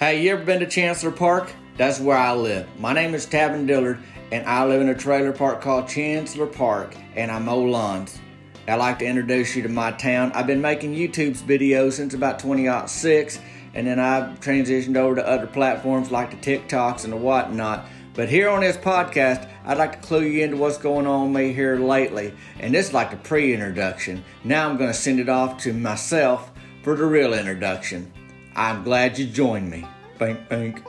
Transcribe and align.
Hey, 0.00 0.22
you 0.22 0.32
ever 0.32 0.42
been 0.46 0.60
to 0.60 0.66
Chancellor 0.66 1.10
Park? 1.10 1.52
That's 1.76 2.00
where 2.00 2.16
I 2.16 2.32
live. 2.32 2.66
My 2.78 2.94
name 2.94 3.14
is 3.14 3.26
Tabin 3.26 3.66
Dillard, 3.66 3.98
and 4.32 4.46
I 4.46 4.64
live 4.64 4.80
in 4.80 4.88
a 4.88 4.94
trailer 4.94 5.30
park 5.30 5.60
called 5.60 5.88
Chancellor 5.88 6.46
Park, 6.46 6.96
and 7.16 7.30
I 7.30 7.38
mow 7.38 7.60
lawns. 7.60 8.18
I'd 8.66 8.76
like 8.76 8.98
to 9.00 9.04
introduce 9.04 9.54
you 9.54 9.62
to 9.62 9.68
my 9.68 9.92
town. 9.92 10.32
I've 10.32 10.46
been 10.46 10.62
making 10.62 10.94
YouTube's 10.94 11.42
videos 11.42 11.92
since 11.92 12.14
about 12.14 12.38
2006, 12.38 13.40
and 13.74 13.86
then 13.86 14.00
I've 14.00 14.40
transitioned 14.40 14.96
over 14.96 15.16
to 15.16 15.28
other 15.28 15.46
platforms 15.46 16.10
like 16.10 16.30
the 16.30 16.38
TikToks 16.38 17.04
and 17.04 17.12
the 17.12 17.18
whatnot. 17.18 17.84
But 18.14 18.30
here 18.30 18.48
on 18.48 18.62
this 18.62 18.78
podcast, 18.78 19.50
I'd 19.66 19.76
like 19.76 20.00
to 20.00 20.08
clue 20.08 20.22
you 20.22 20.44
into 20.44 20.56
what's 20.56 20.78
going 20.78 21.06
on 21.06 21.30
me 21.30 21.52
here 21.52 21.76
lately. 21.78 22.32
And 22.58 22.72
this 22.72 22.86
is 22.86 22.94
like 22.94 23.12
a 23.12 23.16
pre 23.16 23.52
introduction. 23.52 24.24
Now 24.44 24.66
I'm 24.66 24.78
going 24.78 24.90
to 24.90 24.98
send 24.98 25.20
it 25.20 25.28
off 25.28 25.58
to 25.64 25.74
myself 25.74 26.50
for 26.82 26.96
the 26.96 27.04
real 27.04 27.34
introduction. 27.34 28.10
I'm 28.56 28.82
glad 28.82 29.18
you 29.18 29.26
joined 29.26 29.70
me. 29.70 29.86
Bink, 30.18 30.48
bink. 30.48 30.82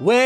Welcome 0.00 0.24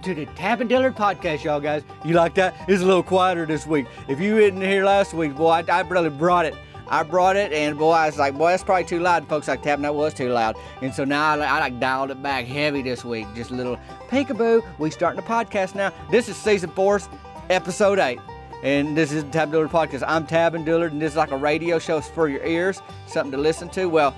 to 0.00 0.14
the 0.14 0.26
Tabin 0.26 0.68
Dillard 0.68 0.94
podcast, 0.94 1.42
y'all 1.42 1.60
guys. 1.60 1.82
You 2.04 2.14
like 2.14 2.34
that? 2.36 2.54
It's 2.68 2.82
a 2.82 2.86
little 2.86 3.02
quieter 3.02 3.46
this 3.46 3.66
week. 3.66 3.86
If 4.08 4.20
you 4.20 4.38
didn't 4.38 4.62
hear 4.62 4.84
last 4.84 5.12
week, 5.12 5.34
boy, 5.34 5.50
I, 5.50 5.64
I 5.68 5.80
really 5.82 6.08
brought 6.08 6.46
it. 6.46 6.54
I 6.88 7.02
brought 7.02 7.36
it, 7.36 7.52
and 7.52 7.78
boy, 7.78 7.92
I 7.92 8.06
was 8.06 8.18
like, 8.18 8.36
boy, 8.36 8.50
that's 8.50 8.62
probably 8.62 8.84
too 8.84 9.00
loud. 9.00 9.26
Folks 9.28 9.48
like 9.48 9.62
Tabin, 9.62 9.82
that 9.82 9.94
was 9.94 10.14
too 10.14 10.28
loud. 10.28 10.56
And 10.80 10.94
so 10.94 11.04
now 11.04 11.34
I, 11.34 11.38
I 11.38 11.58
like 11.58 11.80
dialed 11.80 12.10
it 12.10 12.22
back 12.22 12.44
heavy 12.44 12.82
this 12.82 13.04
week. 13.04 13.26
Just 13.34 13.50
a 13.50 13.54
little 13.54 13.76
peekaboo. 14.08 14.62
We 14.78 14.90
starting 14.90 15.20
the 15.20 15.26
podcast 15.26 15.74
now. 15.74 15.92
This 16.10 16.28
is 16.28 16.36
season 16.36 16.70
four, 16.70 17.00
episode 17.50 17.98
eight 17.98 18.20
and 18.62 18.96
this 18.96 19.10
is 19.10 19.24
the 19.24 19.30
Tab 19.30 19.50
Dillard 19.50 19.70
Podcast. 19.70 20.04
I'm 20.06 20.26
Tabin 20.26 20.64
Dillard, 20.64 20.92
and 20.92 21.02
this 21.02 21.12
is 21.12 21.16
like 21.16 21.32
a 21.32 21.36
radio 21.36 21.78
show 21.78 22.00
for 22.00 22.28
your 22.28 22.44
ears, 22.44 22.80
something 23.06 23.32
to 23.32 23.38
listen 23.38 23.68
to. 23.70 23.86
Well, 23.86 24.14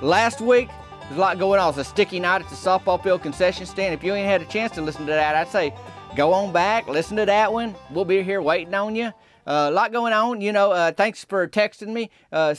last 0.00 0.40
week, 0.40 0.68
there's 1.02 1.16
a 1.16 1.20
lot 1.20 1.38
going 1.38 1.58
on. 1.58 1.70
It's 1.70 1.78
a 1.78 1.84
sticky 1.84 2.20
night 2.20 2.42
at 2.42 2.48
the 2.48 2.54
softball 2.54 3.02
field 3.02 3.22
concession 3.22 3.66
stand. 3.66 3.94
If 3.94 4.04
you 4.04 4.14
ain't 4.14 4.28
had 4.28 4.40
a 4.40 4.44
chance 4.44 4.72
to 4.74 4.82
listen 4.82 5.04
to 5.06 5.12
that, 5.12 5.34
I'd 5.34 5.48
say 5.48 5.74
go 6.14 6.32
on 6.32 6.52
back, 6.52 6.86
listen 6.86 7.16
to 7.16 7.26
that 7.26 7.52
one. 7.52 7.74
We'll 7.90 8.04
be 8.04 8.22
here 8.22 8.40
waiting 8.40 8.74
on 8.74 8.94
you. 8.94 9.06
Uh, 9.46 9.68
a 9.68 9.70
lot 9.70 9.90
going 9.90 10.12
on. 10.12 10.40
You 10.40 10.52
know, 10.52 10.70
uh, 10.70 10.92
thanks 10.92 11.24
for 11.24 11.48
texting 11.48 11.88
me. 11.88 12.10
Uh, 12.30 12.54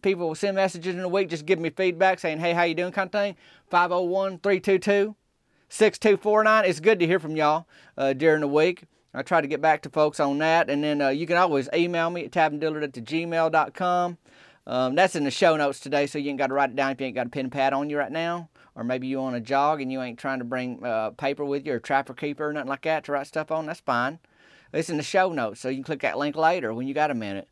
people 0.00 0.28
will 0.28 0.34
send 0.36 0.54
messages 0.54 0.94
in 0.94 1.00
a 1.00 1.08
week, 1.08 1.28
just 1.28 1.44
give 1.44 1.58
me 1.58 1.70
feedback 1.70 2.20
saying, 2.20 2.38
hey, 2.38 2.52
how 2.52 2.62
you 2.62 2.74
doing 2.74 2.92
kind 2.92 3.08
of 3.08 3.12
thing. 3.12 3.36
501 3.70 4.38
322 4.38 5.16
6249. 5.70 6.64
It's 6.66 6.78
good 6.78 7.00
to 7.00 7.06
hear 7.06 7.18
from 7.18 7.34
y'all 7.34 7.66
uh, 7.96 8.12
during 8.12 8.42
the 8.42 8.48
week. 8.48 8.84
I 9.14 9.22
try 9.22 9.40
to 9.40 9.46
get 9.46 9.60
back 9.60 9.82
to 9.82 9.90
folks 9.90 10.18
on 10.18 10.38
that. 10.38 10.68
And 10.68 10.82
then 10.82 11.00
uh, 11.00 11.08
you 11.10 11.26
can 11.26 11.36
always 11.36 11.68
email 11.72 12.10
me 12.10 12.24
at 12.24 12.32
tabindillard 12.32 12.82
at 12.82 12.92
gmail.com. 12.92 14.18
Um, 14.66 14.94
that's 14.94 15.14
in 15.14 15.24
the 15.24 15.30
show 15.30 15.56
notes 15.56 15.78
today, 15.78 16.06
so 16.06 16.18
you 16.18 16.30
ain't 16.30 16.38
got 16.38 16.48
to 16.48 16.54
write 16.54 16.70
it 16.70 16.76
down 16.76 16.90
if 16.90 17.00
you 17.00 17.06
ain't 17.06 17.14
got 17.14 17.26
a 17.26 17.30
pen 17.30 17.46
and 17.46 17.52
pad 17.52 17.72
on 17.72 17.90
you 17.90 17.98
right 17.98 18.10
now. 18.10 18.48
Or 18.74 18.82
maybe 18.82 19.06
you 19.06 19.20
on 19.20 19.34
a 19.34 19.40
jog 19.40 19.80
and 19.80 19.92
you 19.92 20.02
ain't 20.02 20.18
trying 20.18 20.40
to 20.40 20.44
bring 20.44 20.84
uh, 20.84 21.10
paper 21.10 21.44
with 21.44 21.64
you 21.64 21.74
or 21.74 21.78
trapper 21.78 22.14
keeper 22.14 22.48
or 22.48 22.52
nothing 22.52 22.68
like 22.68 22.82
that 22.82 23.04
to 23.04 23.12
write 23.12 23.26
stuff 23.26 23.52
on. 23.52 23.66
That's 23.66 23.80
fine. 23.80 24.18
It's 24.72 24.90
in 24.90 24.96
the 24.96 25.04
show 25.04 25.32
notes, 25.32 25.60
so 25.60 25.68
you 25.68 25.76
can 25.76 25.84
click 25.84 26.00
that 26.00 26.18
link 26.18 26.34
later 26.34 26.74
when 26.74 26.88
you 26.88 26.94
got 26.94 27.12
a 27.12 27.14
minute. 27.14 27.48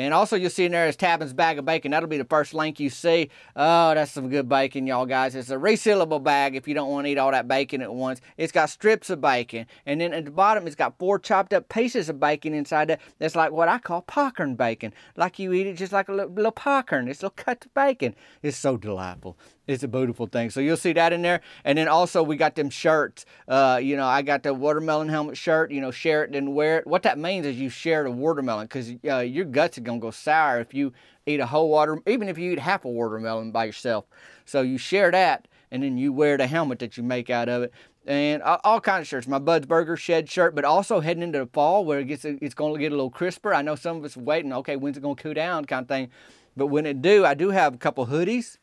And 0.00 0.14
also, 0.14 0.34
you'll 0.34 0.48
see 0.48 0.64
in 0.64 0.72
there 0.72 0.88
is 0.88 0.96
Tabin's 0.96 1.34
bag 1.34 1.58
of 1.58 1.66
bacon. 1.66 1.90
That'll 1.90 2.08
be 2.08 2.16
the 2.16 2.24
first 2.24 2.54
link 2.54 2.80
you 2.80 2.88
see. 2.88 3.28
Oh, 3.54 3.92
that's 3.94 4.12
some 4.12 4.30
good 4.30 4.48
bacon, 4.48 4.86
y'all 4.86 5.04
guys. 5.04 5.34
It's 5.34 5.50
a 5.50 5.56
resealable 5.56 6.22
bag 6.22 6.56
if 6.56 6.66
you 6.66 6.72
don't 6.72 6.88
want 6.88 7.06
to 7.06 7.10
eat 7.10 7.18
all 7.18 7.30
that 7.32 7.46
bacon 7.46 7.82
at 7.82 7.92
once. 7.92 8.22
It's 8.38 8.50
got 8.50 8.70
strips 8.70 9.10
of 9.10 9.20
bacon. 9.20 9.66
And 9.84 10.00
then 10.00 10.14
at 10.14 10.24
the 10.24 10.30
bottom, 10.30 10.66
it's 10.66 10.74
got 10.74 10.98
four 10.98 11.18
chopped 11.18 11.52
up 11.52 11.68
pieces 11.68 12.08
of 12.08 12.18
bacon 12.18 12.54
inside 12.54 12.88
that. 12.88 13.00
That's 13.18 13.36
like 13.36 13.52
what 13.52 13.68
I 13.68 13.78
call 13.78 14.00
popcorn 14.00 14.54
bacon. 14.54 14.94
Like 15.16 15.38
you 15.38 15.52
eat 15.52 15.66
it 15.66 15.74
just 15.74 15.92
like 15.92 16.08
a 16.08 16.14
little, 16.14 16.32
little 16.32 16.50
popcorn. 16.50 17.06
It's 17.06 17.20
a 17.20 17.26
little 17.26 17.34
cut 17.36 17.66
of 17.66 17.74
bacon. 17.74 18.14
It's 18.42 18.56
so 18.56 18.78
delightful. 18.78 19.36
It's 19.70 19.82
a 19.82 19.88
beautiful 19.88 20.26
thing. 20.26 20.50
So 20.50 20.60
you'll 20.60 20.76
see 20.76 20.92
that 20.94 21.12
in 21.12 21.22
there. 21.22 21.40
And 21.64 21.78
then 21.78 21.88
also 21.88 22.22
we 22.22 22.36
got 22.36 22.54
them 22.54 22.70
shirts. 22.70 23.24
Uh, 23.48 23.80
you 23.82 23.96
know, 23.96 24.06
I 24.06 24.22
got 24.22 24.42
the 24.42 24.52
watermelon 24.52 25.08
helmet 25.08 25.36
shirt. 25.36 25.70
You 25.70 25.80
know, 25.80 25.90
share 25.90 26.24
it 26.24 26.34
and 26.34 26.54
wear 26.54 26.78
it. 26.78 26.86
What 26.86 27.02
that 27.04 27.18
means 27.18 27.46
is 27.46 27.58
you 27.58 27.68
share 27.68 28.04
the 28.04 28.10
watermelon 28.10 28.66
because 28.66 28.92
uh, 29.08 29.18
your 29.18 29.44
guts 29.44 29.78
are 29.78 29.82
gonna 29.82 29.98
go 29.98 30.10
sour 30.10 30.60
if 30.60 30.74
you 30.74 30.92
eat 31.26 31.40
a 31.40 31.46
whole 31.46 31.68
water, 31.68 31.98
even 32.06 32.28
if 32.28 32.38
you 32.38 32.52
eat 32.52 32.58
half 32.58 32.84
a 32.84 32.88
watermelon 32.88 33.52
by 33.52 33.64
yourself. 33.64 34.06
So 34.44 34.62
you 34.62 34.78
share 34.78 35.10
that, 35.10 35.46
and 35.70 35.82
then 35.82 35.96
you 35.96 36.12
wear 36.12 36.36
the 36.36 36.46
helmet 36.46 36.80
that 36.80 36.96
you 36.96 37.02
make 37.02 37.30
out 37.30 37.48
of 37.48 37.62
it 37.62 37.72
and 38.06 38.42
all, 38.42 38.80
kinds 38.80 39.02
of 39.02 39.08
shirts. 39.08 39.28
My 39.28 39.38
Bud's 39.38 39.66
Burger 39.66 39.96
shed 39.96 40.28
shirt, 40.28 40.54
but 40.54 40.64
also 40.64 41.00
heading 41.00 41.22
into 41.22 41.38
the 41.38 41.46
fall 41.46 41.84
where 41.84 42.00
it 42.00 42.06
gets 42.06 42.24
it's 42.24 42.54
going 42.54 42.72
to 42.74 42.80
get 42.80 42.92
a 42.92 42.94
little 42.94 43.10
crisper. 43.10 43.54
I 43.54 43.62
know 43.62 43.74
some 43.74 43.98
of 43.98 44.04
us 44.04 44.16
waiting. 44.16 44.52
Okay, 44.52 44.76
when's 44.76 44.96
it 44.96 45.00
going 45.00 45.16
to 45.16 45.22
cool 45.22 45.34
down, 45.34 45.64
kind 45.66 45.82
of 45.82 45.88
thing. 45.88 46.08
But 46.56 46.66
when 46.68 46.86
it 46.86 47.02
do, 47.02 47.24
I 47.24 47.34
do 47.34 47.50
have 47.50 47.74
a 47.74 47.78
couple 47.78 48.06
hoodies 48.06 48.58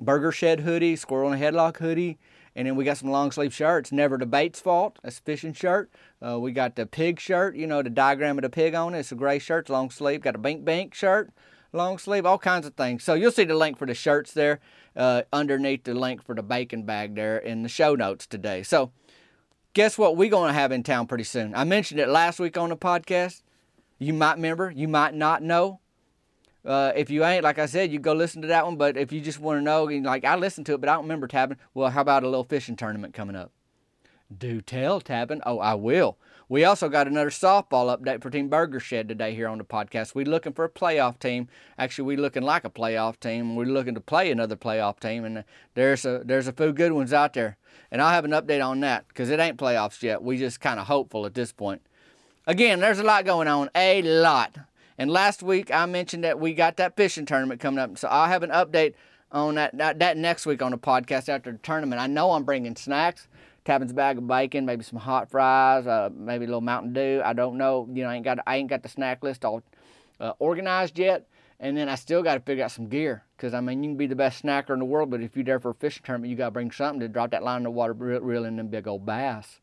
Burger 0.00 0.32
Shed 0.32 0.60
hoodie, 0.60 0.96
Squirrel 0.96 1.32
and 1.32 1.42
Headlock 1.42 1.78
hoodie, 1.78 2.18
and 2.56 2.66
then 2.66 2.76
we 2.76 2.84
got 2.84 2.96
some 2.96 3.10
long 3.10 3.30
sleeve 3.30 3.54
shirts. 3.54 3.92
Never 3.92 4.18
the 4.18 4.26
bait's 4.26 4.60
fault. 4.60 4.98
That's 5.02 5.18
a 5.18 5.22
fishing 5.22 5.52
shirt. 5.52 5.90
Uh, 6.24 6.38
we 6.40 6.52
got 6.52 6.76
the 6.76 6.86
pig 6.86 7.20
shirt. 7.20 7.54
You 7.54 7.66
know 7.66 7.82
the 7.82 7.90
diagram 7.90 8.38
of 8.38 8.42
the 8.42 8.50
pig 8.50 8.74
on 8.74 8.94
it. 8.94 9.00
It's 9.00 9.12
a 9.12 9.14
gray 9.14 9.38
shirt, 9.38 9.68
long 9.68 9.90
sleeve. 9.90 10.22
Got 10.22 10.34
a 10.34 10.38
Bink 10.38 10.64
Bink 10.64 10.94
shirt, 10.94 11.30
long 11.72 11.98
sleeve. 11.98 12.26
All 12.26 12.38
kinds 12.38 12.66
of 12.66 12.74
things. 12.74 13.04
So 13.04 13.14
you'll 13.14 13.30
see 13.30 13.44
the 13.44 13.54
link 13.54 13.78
for 13.78 13.86
the 13.86 13.94
shirts 13.94 14.32
there 14.32 14.60
uh, 14.96 15.22
underneath 15.32 15.84
the 15.84 15.94
link 15.94 16.24
for 16.24 16.34
the 16.34 16.42
bacon 16.42 16.84
bag 16.84 17.14
there 17.14 17.38
in 17.38 17.62
the 17.62 17.68
show 17.68 17.94
notes 17.94 18.26
today. 18.26 18.62
So 18.62 18.92
guess 19.72 19.96
what 19.96 20.16
we're 20.16 20.30
going 20.30 20.48
to 20.48 20.54
have 20.54 20.72
in 20.72 20.82
town 20.82 21.06
pretty 21.06 21.24
soon. 21.24 21.54
I 21.54 21.64
mentioned 21.64 22.00
it 22.00 22.08
last 22.08 22.40
week 22.40 22.56
on 22.58 22.70
the 22.70 22.76
podcast. 22.76 23.42
You 23.98 24.12
might 24.12 24.36
remember. 24.36 24.70
You 24.70 24.88
might 24.88 25.14
not 25.14 25.42
know. 25.42 25.80
Uh, 26.64 26.92
if 26.94 27.10
you 27.10 27.24
ain't, 27.24 27.44
like 27.44 27.58
I 27.58 27.66
said, 27.66 27.90
you 27.90 27.98
go 27.98 28.12
listen 28.12 28.42
to 28.42 28.48
that 28.48 28.64
one. 28.66 28.76
But 28.76 28.96
if 28.96 29.12
you 29.12 29.20
just 29.20 29.40
want 29.40 29.58
to 29.58 29.62
know, 29.62 29.84
like 29.84 30.24
I 30.24 30.36
listened 30.36 30.66
to 30.66 30.74
it, 30.74 30.80
but 30.80 30.88
I 30.88 30.94
don't 30.94 31.04
remember 31.04 31.26
Tabin. 31.26 31.56
Well, 31.74 31.90
how 31.90 32.02
about 32.02 32.22
a 32.22 32.28
little 32.28 32.44
fishing 32.44 32.76
tournament 32.76 33.14
coming 33.14 33.36
up? 33.36 33.52
Do 34.36 34.60
tell, 34.60 35.00
Tabin. 35.00 35.40
Oh, 35.44 35.58
I 35.58 35.74
will. 35.74 36.16
We 36.48 36.64
also 36.64 36.88
got 36.88 37.06
another 37.06 37.30
softball 37.30 37.96
update 37.96 38.22
for 38.22 38.30
Team 38.30 38.48
Burger 38.48 38.80
Shed 38.80 39.08
today 39.08 39.36
here 39.36 39.46
on 39.46 39.58
the 39.58 39.64
podcast. 39.64 40.16
We're 40.16 40.24
looking 40.24 40.52
for 40.52 40.64
a 40.64 40.68
playoff 40.68 41.18
team. 41.18 41.48
Actually, 41.78 42.06
we're 42.06 42.20
looking 42.20 42.42
like 42.42 42.64
a 42.64 42.70
playoff 42.70 43.20
team. 43.20 43.54
We're 43.54 43.66
looking 43.66 43.94
to 43.94 44.00
play 44.00 44.32
another 44.32 44.56
playoff 44.56 44.98
team, 44.98 45.24
and 45.24 45.44
there's 45.74 46.04
a 46.04 46.22
there's 46.24 46.48
a 46.48 46.52
few 46.52 46.72
good 46.72 46.90
ones 46.90 47.12
out 47.12 47.34
there. 47.34 47.56
And 47.92 48.02
I'll 48.02 48.10
have 48.10 48.24
an 48.24 48.32
update 48.32 48.64
on 48.64 48.80
that 48.80 49.06
because 49.06 49.30
it 49.30 49.38
ain't 49.38 49.58
playoffs 49.58 50.02
yet. 50.02 50.24
We 50.24 50.38
just 50.38 50.60
kind 50.60 50.80
of 50.80 50.88
hopeful 50.88 51.24
at 51.24 51.34
this 51.34 51.52
point. 51.52 51.82
Again, 52.48 52.80
there's 52.80 52.98
a 52.98 53.04
lot 53.04 53.24
going 53.24 53.46
on, 53.46 53.70
a 53.76 54.02
lot. 54.02 54.56
And 55.00 55.10
last 55.10 55.42
week 55.42 55.72
I 55.72 55.86
mentioned 55.86 56.24
that 56.24 56.38
we 56.38 56.52
got 56.52 56.76
that 56.76 56.94
fishing 56.94 57.24
tournament 57.24 57.58
coming 57.58 57.78
up. 57.78 57.96
So 57.96 58.06
I'll 58.06 58.28
have 58.28 58.42
an 58.42 58.50
update 58.50 58.92
on 59.32 59.54
that, 59.54 59.74
that, 59.78 59.98
that 60.00 60.18
next 60.18 60.44
week 60.44 60.60
on 60.60 60.72
the 60.72 60.76
podcast 60.76 61.30
after 61.30 61.50
the 61.50 61.56
tournament. 61.56 62.02
I 62.02 62.06
know 62.06 62.32
I'm 62.32 62.44
bringing 62.44 62.76
snacks. 62.76 63.26
Tabin's 63.64 63.94
bag 63.94 64.18
of 64.18 64.26
bacon, 64.26 64.66
maybe 64.66 64.84
some 64.84 64.98
hot 64.98 65.30
fries, 65.30 65.86
uh, 65.86 66.10
maybe 66.14 66.44
a 66.44 66.48
little 66.48 66.60
Mountain 66.60 66.92
Dew. 66.92 67.22
I 67.24 67.32
don't 67.32 67.56
know. 67.56 67.88
You 67.90 68.02
know, 68.02 68.10
I 68.10 68.16
ain't 68.16 68.26
got 68.26 68.40
I 68.46 68.56
ain't 68.56 68.68
got 68.68 68.82
the 68.82 68.90
snack 68.90 69.22
list 69.22 69.42
all 69.42 69.62
uh, 70.20 70.32
organized 70.38 70.98
yet. 70.98 71.26
And 71.60 71.78
then 71.78 71.88
I 71.88 71.94
still 71.94 72.22
got 72.22 72.34
to 72.34 72.40
figure 72.40 72.64
out 72.64 72.70
some 72.70 72.88
gear 72.88 73.24
because 73.38 73.54
I 73.54 73.62
mean 73.62 73.82
you 73.82 73.88
can 73.88 73.96
be 73.96 74.06
the 74.06 74.14
best 74.14 74.44
snacker 74.44 74.74
in 74.74 74.80
the 74.80 74.84
world, 74.84 75.08
but 75.10 75.22
if 75.22 75.34
you're 75.34 75.46
there 75.46 75.60
for 75.60 75.70
a 75.70 75.74
fishing 75.74 76.02
tournament, 76.04 76.30
you 76.30 76.36
got 76.36 76.46
to 76.46 76.50
bring 76.50 76.72
something 76.72 77.00
to 77.00 77.08
drop 77.08 77.30
that 77.30 77.42
line 77.42 77.58
in 77.58 77.64
the 77.64 77.70
water, 77.70 77.94
reel 77.94 78.44
in 78.44 78.56
them 78.56 78.68
big 78.68 78.86
old 78.86 79.06
bass, 79.06 79.60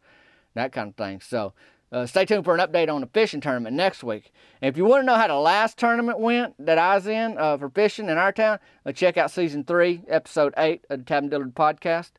that 0.55 0.71
kind 0.71 0.89
of 0.89 0.95
thing. 0.95 1.21
So 1.21 1.53
uh, 1.91 2.05
stay 2.05 2.25
tuned 2.25 2.43
for 2.43 2.53
an 2.53 2.59
update 2.59 2.93
on 2.93 3.01
the 3.01 3.07
fishing 3.07 3.39
tournament 3.39 3.75
next 3.75 4.03
week. 4.03 4.31
And 4.61 4.69
if 4.69 4.77
you 4.77 4.85
want 4.85 5.01
to 5.01 5.05
know 5.05 5.15
how 5.15 5.27
the 5.27 5.35
last 5.35 5.77
tournament 5.77 6.19
went 6.19 6.53
that 6.65 6.77
I 6.77 6.95
was 6.95 7.07
in 7.07 7.37
uh, 7.37 7.57
for 7.57 7.69
fishing 7.69 8.09
in 8.09 8.17
our 8.17 8.31
town, 8.31 8.59
uh, 8.85 8.91
check 8.91 9.17
out 9.17 9.31
season 9.31 9.63
three, 9.63 10.03
episode 10.07 10.53
eight 10.57 10.85
of 10.89 10.99
the 10.99 11.05
Tabin 11.05 11.29
Dillard 11.29 11.55
podcast. 11.55 12.11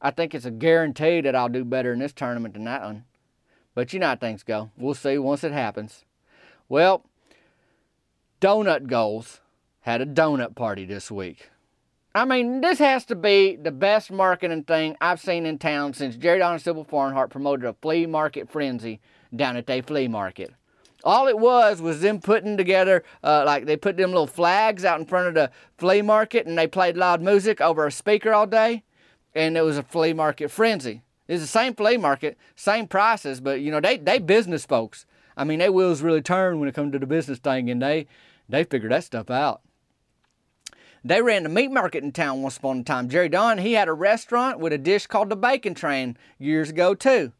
I 0.00 0.10
think 0.10 0.34
it's 0.34 0.46
a 0.46 0.50
guarantee 0.50 1.20
that 1.20 1.34
I'll 1.34 1.48
do 1.48 1.64
better 1.64 1.92
in 1.92 1.98
this 1.98 2.12
tournament 2.12 2.54
than 2.54 2.64
that 2.64 2.82
one. 2.82 3.04
But 3.74 3.92
you 3.92 3.98
know 3.98 4.08
how 4.08 4.16
things 4.16 4.42
go. 4.42 4.70
We'll 4.76 4.94
see 4.94 5.18
once 5.18 5.44
it 5.44 5.52
happens. 5.52 6.04
Well, 6.68 7.04
Donut 8.40 8.86
Goals 8.86 9.40
had 9.80 10.00
a 10.00 10.06
donut 10.06 10.54
party 10.54 10.84
this 10.84 11.10
week. 11.10 11.50
I 12.12 12.24
mean, 12.24 12.60
this 12.60 12.80
has 12.80 13.04
to 13.06 13.14
be 13.14 13.54
the 13.54 13.70
best 13.70 14.10
marketing 14.10 14.64
thing 14.64 14.96
I've 15.00 15.20
seen 15.20 15.46
in 15.46 15.58
town 15.58 15.94
since 15.94 16.16
Jerry 16.16 16.40
Don 16.40 16.54
and 16.54 16.62
Sybil 16.62 16.82
Farnhart 16.82 17.30
promoted 17.30 17.66
a 17.66 17.76
flea 17.80 18.06
market 18.06 18.50
frenzy 18.50 19.00
down 19.34 19.56
at 19.56 19.68
their 19.68 19.80
flea 19.80 20.08
market. 20.08 20.52
All 21.04 21.28
it 21.28 21.38
was 21.38 21.80
was 21.80 22.00
them 22.00 22.20
putting 22.20 22.56
together, 22.56 23.04
uh, 23.22 23.44
like 23.46 23.64
they 23.64 23.76
put 23.76 23.96
them 23.96 24.10
little 24.10 24.26
flags 24.26 24.84
out 24.84 24.98
in 24.98 25.06
front 25.06 25.28
of 25.28 25.34
the 25.34 25.52
flea 25.78 26.02
market 26.02 26.46
and 26.46 26.58
they 26.58 26.66
played 26.66 26.96
loud 26.96 27.22
music 27.22 27.60
over 27.60 27.86
a 27.86 27.92
speaker 27.92 28.34
all 28.34 28.46
day, 28.46 28.82
and 29.32 29.56
it 29.56 29.62
was 29.62 29.78
a 29.78 29.82
flea 29.84 30.12
market 30.12 30.50
frenzy. 30.50 31.02
It's 31.28 31.42
the 31.42 31.46
same 31.46 31.74
flea 31.74 31.96
market, 31.96 32.36
same 32.56 32.88
prices, 32.88 33.40
but 33.40 33.60
you 33.60 33.70
know 33.70 33.80
they 33.80 33.96
they 33.96 34.18
business 34.18 34.66
folks. 34.66 35.06
I 35.36 35.44
mean, 35.44 35.60
they 35.60 35.70
wheels 35.70 36.02
really 36.02 36.22
turn 36.22 36.58
when 36.58 36.68
it 36.68 36.74
comes 36.74 36.90
to 36.92 36.98
the 36.98 37.06
business 37.06 37.38
thing, 37.38 37.70
and 37.70 37.80
they 37.80 38.08
they 38.48 38.64
figure 38.64 38.88
that 38.88 39.04
stuff 39.04 39.30
out. 39.30 39.62
They 41.04 41.22
ran 41.22 41.44
the 41.44 41.48
meat 41.48 41.70
market 41.70 42.04
in 42.04 42.12
town 42.12 42.42
once 42.42 42.58
upon 42.58 42.80
a 42.80 42.84
time. 42.84 43.08
Jerry 43.08 43.28
Don, 43.28 43.58
he 43.58 43.72
had 43.72 43.88
a 43.88 43.92
restaurant 43.92 44.58
with 44.58 44.72
a 44.72 44.78
dish 44.78 45.06
called 45.06 45.30
the 45.30 45.36
Bacon 45.36 45.74
Train 45.74 46.16
years 46.38 46.70
ago 46.70 46.94
too. 46.94 47.32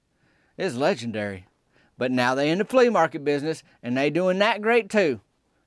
It's 0.57 0.77
legendary. 0.77 1.47
But 1.99 2.11
now 2.11 2.35
they 2.35 2.51
in 2.51 2.59
the 2.59 2.65
flea 2.65 2.89
market 2.89 3.25
business 3.25 3.63
and 3.83 3.97
they 3.97 4.09
doing 4.09 4.39
that 4.39 4.63
great 4.63 4.89
too. 4.89 5.21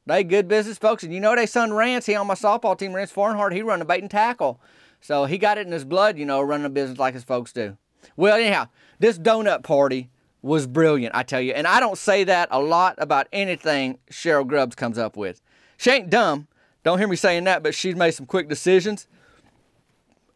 They 0.06 0.24
good 0.24 0.48
business 0.48 0.78
folks. 0.78 1.04
And 1.04 1.14
you 1.14 1.20
know, 1.20 1.36
they 1.36 1.46
son 1.46 1.74
Rance, 1.74 2.08
he 2.08 2.16
on 2.16 2.28
my 2.28 2.34
softball 2.34 2.78
team, 2.78 2.94
Rance 2.94 3.12
Farnhart, 3.12 3.54
he 3.54 3.62
run 3.62 3.80
the 3.80 3.86
bait 3.86 4.02
and 4.02 4.10
tackle. 4.10 4.60
So 5.00 5.26
he 5.26 5.38
got 5.38 5.58
it 5.58 5.68
in 5.68 5.74
his 5.74 5.86
blood, 5.86 6.18
you 6.18 6.26
know, 6.26 6.42
running 6.42 6.66
a 6.66 6.70
business 6.70 6.98
like 6.98 7.14
his 7.14 7.24
folks 7.24 7.54
do. 7.54 7.78
Well, 8.16 8.36
anyhow, 8.36 8.70
this 9.00 9.20
donut 9.20 9.64
party 9.64 10.10
was 10.42 10.66
brilliant, 10.68 11.16
I 11.16 11.24
tell 11.24 11.42
you. 11.42 11.54
And 11.54 11.68
I 11.68 11.80
don't 11.80 11.98
say 11.98 12.24
that 12.26 12.50
a 12.52 12.60
lot 12.60 12.96
about 12.98 13.28
anything 13.32 14.00
Cheryl 14.12 14.46
Grubbs 14.46 14.76
comes 14.76 14.98
up 14.98 15.16
with. 15.16 15.42
She 15.78 15.92
ain't 15.92 16.10
dumb. 16.10 16.48
Don't 16.84 17.00
hear 17.00 17.08
me 17.08 17.16
saying 17.16 17.46
that, 17.46 17.64
but 17.64 17.74
she's 17.74 17.96
made 17.96 18.12
some 18.12 18.26
quick 18.26 18.50
decisions 18.50 19.08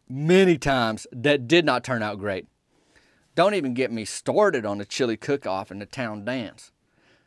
many 0.08 0.56
times 0.56 1.06
that 1.12 1.46
did 1.46 1.64
not 1.64 1.84
turn 1.84 2.02
out 2.02 2.18
great. 2.18 2.46
Don't 3.34 3.54
even 3.54 3.74
get 3.74 3.92
me 3.92 4.04
started 4.04 4.64
on 4.64 4.78
the 4.78 4.84
chili 4.84 5.16
cook 5.16 5.46
off 5.46 5.70
and 5.70 5.80
the 5.80 5.86
town 5.86 6.24
dance. 6.24 6.72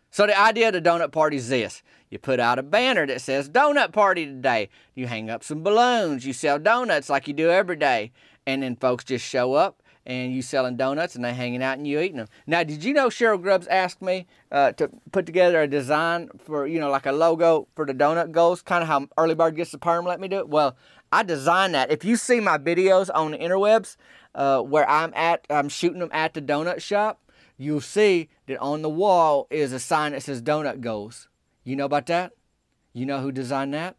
So, 0.10 0.28
the 0.28 0.38
idea 0.38 0.68
of 0.68 0.74
the 0.74 0.82
donut 0.82 1.14
party 1.14 1.38
is 1.38 1.48
this 1.48 1.84
you 2.10 2.20
put 2.20 2.40
out 2.40 2.60
a 2.60 2.64
banner 2.64 3.08
that 3.08 3.22
says 3.22 3.50
donut 3.50 3.94
party 3.94 4.26
today. 4.26 4.68
You 4.94 5.08
hang 5.08 5.30
up 5.30 5.44
some 5.44 5.64
balloons. 5.64 6.26
You 6.26 6.34
sell 6.34 6.60
donuts 6.60 7.10
like 7.10 7.28
you 7.28 7.34
do 7.34 7.50
every 7.50 7.78
day. 7.78 8.12
And 8.46 8.64
then 8.64 8.76
folks 8.76 9.06
just 9.06 9.26
show 9.26 9.54
up 9.54 9.81
and 10.06 10.33
you 10.33 10.42
selling 10.42 10.77
donuts 10.77 11.15
and 11.15 11.24
they 11.24 11.33
hanging 11.33 11.62
out 11.62 11.77
and 11.77 11.88
you 11.88 12.00
eating 12.00 12.18
them. 12.18 12.27
Now, 12.48 12.63
did 12.63 12.83
you 12.83 12.94
know 12.94 13.07
Cheryl 13.09 13.42
Grubbs 13.42 13.68
asked 13.68 14.01
me 14.01 14.27
uh, 14.51 14.71
to 14.74 14.89
put 15.12 15.25
together 15.25 15.62
a 15.62 15.68
design 15.68 16.30
for, 16.39 16.65
you 16.65 16.80
know, 16.80 16.89
like 16.89 17.06
a 17.06 17.12
logo 17.12 17.68
for 17.75 17.86
the 17.86 17.94
donut 17.94 18.31
goals, 18.31 18.62
kind 18.62 18.81
of 18.81 18.88
how 18.88 19.07
Early 19.18 19.36
Bird 19.36 19.56
Gets 19.56 19.71
the 19.71 19.77
Perm 19.77 20.06
let 20.06 20.19
me 20.19 20.27
do 20.27 20.38
it? 20.39 20.50
Well, 20.50 20.75
I 21.12 21.24
designed 21.24 21.75
that. 21.75 21.92
If 21.92 22.03
you 22.03 22.15
see 22.15 22.39
my 22.39 22.57
videos 22.57 23.09
on 23.13 23.31
the 23.31 23.38
interwebs 23.38 23.98
uh, 24.33 24.62
where 24.62 24.89
I'm 24.89 25.13
at, 25.13 25.45
I'm 25.50 25.69
shooting 25.69 26.00
them 26.00 26.09
at 26.12 26.33
the 26.33 26.42
donut 26.42 26.81
shop, 26.81 27.21
you'll 27.57 27.81
see 27.81 28.30
that 28.48 28.57
on 28.59 28.81
the 28.81 28.89
wall 28.89 29.48
is 29.50 29.74
a 29.74 29.80
sign 29.80 30.13
that 30.13 30.24
says 30.24 30.42
donut 30.42 30.81
goals. 30.81 31.27
You 31.63 31.75
know 31.75 31.86
about 31.86 32.07
that? 32.07 32.31
You 32.94 33.06
know 33.06 33.19
who 33.19 33.31
designed 33.31 33.74
that? 33.74 33.95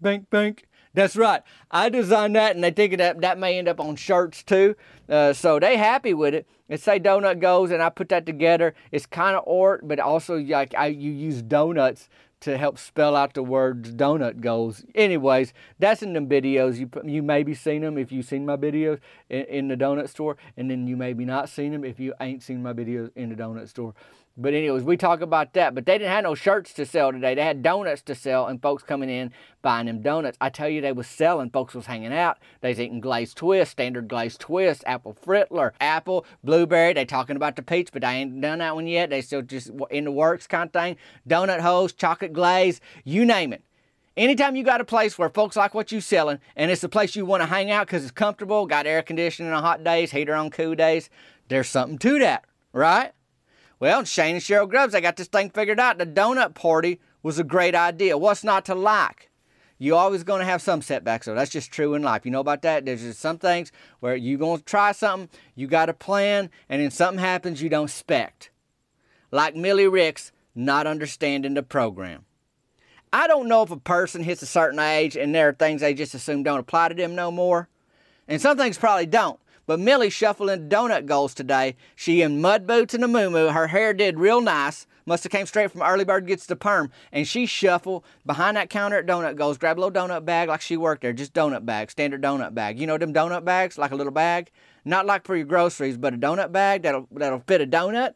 Bink, 0.00 0.28
bink. 0.30 0.66
That's 0.96 1.14
right. 1.14 1.42
I 1.70 1.90
designed 1.90 2.36
that, 2.36 2.54
and 2.54 2.64
they 2.64 2.70
think 2.70 2.96
that 2.96 3.20
that 3.20 3.38
may 3.38 3.58
end 3.58 3.68
up 3.68 3.80
on 3.80 3.96
shirts 3.96 4.42
too. 4.42 4.74
Uh, 5.06 5.34
so 5.34 5.60
they 5.60 5.76
happy 5.76 6.14
with 6.14 6.32
it. 6.32 6.46
It 6.70 6.80
say 6.80 6.98
donut 6.98 7.38
goes, 7.38 7.70
and 7.70 7.82
I 7.82 7.90
put 7.90 8.08
that 8.08 8.24
together. 8.24 8.74
It's 8.90 9.04
kind 9.04 9.36
of 9.36 9.46
art, 9.46 9.86
but 9.86 10.00
also 10.00 10.38
like 10.38 10.74
I 10.74 10.86
you 10.86 11.12
use 11.12 11.42
donuts 11.42 12.08
to 12.40 12.56
help 12.56 12.78
spell 12.78 13.14
out 13.14 13.34
the 13.34 13.42
words 13.42 13.92
donut 13.92 14.40
goes. 14.40 14.86
Anyways, 14.94 15.52
that's 15.78 16.02
in 16.02 16.14
the 16.14 16.20
videos. 16.20 16.78
You 16.78 16.88
you 17.04 17.22
maybe 17.22 17.52
seen 17.52 17.82
them 17.82 17.98
if 17.98 18.10
you've 18.10 18.24
seen 18.24 18.46
my 18.46 18.56
videos 18.56 18.98
in, 19.28 19.44
in 19.44 19.68
the 19.68 19.76
donut 19.76 20.08
store, 20.08 20.38
and 20.56 20.70
then 20.70 20.86
you 20.86 20.96
maybe 20.96 21.26
not 21.26 21.50
seen 21.50 21.72
them 21.72 21.84
if 21.84 22.00
you 22.00 22.14
ain't 22.22 22.42
seen 22.42 22.62
my 22.62 22.72
videos 22.72 23.10
in 23.14 23.28
the 23.28 23.34
donut 23.34 23.68
store. 23.68 23.92
But 24.38 24.52
anyways, 24.52 24.82
we 24.82 24.96
talk 24.96 25.22
about 25.22 25.54
that. 25.54 25.74
But 25.74 25.86
they 25.86 25.96
didn't 25.96 26.10
have 26.10 26.24
no 26.24 26.34
shirts 26.34 26.72
to 26.74 26.84
sell 26.84 27.10
today. 27.10 27.34
They 27.34 27.44
had 27.44 27.62
donuts 27.62 28.02
to 28.02 28.14
sell, 28.14 28.46
and 28.46 28.60
folks 28.60 28.82
coming 28.82 29.08
in 29.08 29.32
buying 29.62 29.86
them 29.86 30.02
donuts. 30.02 30.36
I 30.40 30.50
tell 30.50 30.68
you, 30.68 30.80
they 30.80 30.92
was 30.92 31.06
selling. 31.06 31.50
Folks 31.50 31.74
was 31.74 31.86
hanging 31.86 32.12
out. 32.12 32.38
They 32.60 32.68
was 32.68 32.80
eating 32.80 33.00
glazed 33.00 33.36
twist, 33.36 33.72
standard 33.72 34.08
glazed 34.08 34.40
twist, 34.40 34.84
apple 34.86 35.14
fritter, 35.14 35.72
apple, 35.80 36.26
blueberry. 36.44 36.92
They 36.92 37.04
talking 37.06 37.36
about 37.36 37.56
the 37.56 37.62
peach, 37.62 37.88
but 37.92 38.04
I 38.04 38.14
ain't 38.16 38.40
done 38.40 38.58
that 38.58 38.74
one 38.74 38.86
yet. 38.86 39.10
They 39.10 39.22
still 39.22 39.42
just 39.42 39.70
in 39.90 40.04
the 40.04 40.12
works 40.12 40.46
kind 40.46 40.68
of 40.68 40.72
thing. 40.72 40.96
Donut 41.28 41.60
holes, 41.60 41.92
chocolate 41.92 42.32
glaze, 42.32 42.80
you 43.04 43.24
name 43.24 43.52
it. 43.52 43.62
Anytime 44.16 44.56
you 44.56 44.64
got 44.64 44.80
a 44.80 44.84
place 44.84 45.18
where 45.18 45.28
folks 45.28 45.56
like 45.56 45.74
what 45.74 45.92
you 45.92 46.00
selling, 46.00 46.38
and 46.56 46.70
it's 46.70 46.82
a 46.82 46.88
place 46.88 47.16
you 47.16 47.26
want 47.26 47.42
to 47.42 47.46
hang 47.46 47.70
out 47.70 47.86
because 47.86 48.02
it's 48.02 48.12
comfortable, 48.12 48.66
got 48.66 48.86
air 48.86 49.02
conditioning 49.02 49.52
on 49.52 49.62
hot 49.62 49.84
days, 49.84 50.10
heater 50.10 50.34
on 50.34 50.48
cool 50.48 50.74
days, 50.74 51.10
there's 51.48 51.68
something 51.68 51.98
to 51.98 52.18
that, 52.20 52.44
right? 52.72 53.12
Well, 53.78 54.04
Shane 54.04 54.36
and 54.36 54.44
Cheryl 54.44 54.68
Grubbs, 54.68 54.92
they 54.92 55.00
got 55.00 55.16
this 55.16 55.28
thing 55.28 55.50
figured 55.50 55.80
out. 55.80 55.98
The 55.98 56.06
donut 56.06 56.54
party 56.54 57.00
was 57.22 57.38
a 57.38 57.44
great 57.44 57.74
idea. 57.74 58.16
What's 58.16 58.44
not 58.44 58.64
to 58.66 58.74
like? 58.74 59.30
You're 59.78 59.98
always 59.98 60.24
going 60.24 60.40
to 60.40 60.46
have 60.46 60.62
some 60.62 60.80
setbacks, 60.80 61.26
though. 61.26 61.34
That's 61.34 61.50
just 61.50 61.70
true 61.70 61.94
in 61.94 62.02
life. 62.02 62.24
You 62.24 62.30
know 62.30 62.40
about 62.40 62.62
that? 62.62 62.86
There's 62.86 63.02
just 63.02 63.20
some 63.20 63.36
things 63.38 63.72
where 64.00 64.16
you're 64.16 64.38
going 64.38 64.58
to 64.58 64.64
try 64.64 64.92
something, 64.92 65.28
you 65.54 65.66
got 65.66 65.90
a 65.90 65.94
plan, 65.94 66.50
and 66.70 66.80
then 66.80 66.90
something 66.90 67.18
happens 67.18 67.60
you 67.60 67.68
don't 67.68 67.84
expect. 67.84 68.50
Like 69.30 69.54
Millie 69.54 69.88
Ricks 69.88 70.32
not 70.54 70.86
understanding 70.86 71.52
the 71.54 71.62
program. 71.62 72.24
I 73.12 73.26
don't 73.26 73.48
know 73.48 73.62
if 73.62 73.70
a 73.70 73.76
person 73.76 74.24
hits 74.24 74.42
a 74.42 74.46
certain 74.46 74.78
age 74.78 75.16
and 75.16 75.34
there 75.34 75.50
are 75.50 75.52
things 75.52 75.80
they 75.80 75.94
just 75.94 76.14
assume 76.14 76.42
don't 76.42 76.58
apply 76.60 76.88
to 76.88 76.94
them 76.94 77.14
no 77.14 77.30
more. 77.30 77.68
And 78.26 78.40
some 78.40 78.56
things 78.56 78.78
probably 78.78 79.06
don't. 79.06 79.38
But 79.66 79.80
Millie 79.80 80.10
shuffling 80.10 80.68
donut 80.68 81.06
goals 81.06 81.34
today. 81.34 81.76
She 81.96 82.22
in 82.22 82.40
mud 82.40 82.66
boots 82.66 82.94
and 82.94 83.02
a 83.02 83.08
moo 83.08 83.48
Her 83.48 83.66
hair 83.66 83.92
did 83.92 84.18
real 84.18 84.40
nice. 84.40 84.86
Must 85.04 85.24
have 85.24 85.30
came 85.32 85.46
straight 85.46 85.70
from 85.70 85.82
Early 85.82 86.04
Bird 86.04 86.26
Gets 86.26 86.46
the 86.46 86.56
Perm. 86.56 86.90
And 87.12 87.26
she 87.26 87.46
shuffled 87.46 88.04
behind 88.24 88.56
that 88.56 88.70
counter 88.70 88.98
at 88.98 89.06
Donut 89.06 89.36
Goals, 89.36 89.58
grab 89.58 89.78
a 89.78 89.80
little 89.80 89.92
donut 89.92 90.24
bag 90.24 90.48
like 90.48 90.60
she 90.60 90.76
worked 90.76 91.02
there, 91.02 91.12
just 91.12 91.32
donut 91.32 91.64
bag, 91.64 91.90
standard 91.90 92.22
donut 92.22 92.54
bag. 92.54 92.80
You 92.80 92.86
know 92.86 92.98
them 92.98 93.14
donut 93.14 93.44
bags, 93.44 93.78
like 93.78 93.92
a 93.92 93.96
little 93.96 94.12
bag? 94.12 94.50
Not 94.84 95.06
like 95.06 95.24
for 95.24 95.36
your 95.36 95.46
groceries, 95.46 95.96
but 95.96 96.14
a 96.14 96.16
donut 96.16 96.52
bag 96.52 96.82
that'll 96.82 97.08
that'll 97.12 97.42
fit 97.46 97.60
a 97.60 97.66
donut. 97.66 98.14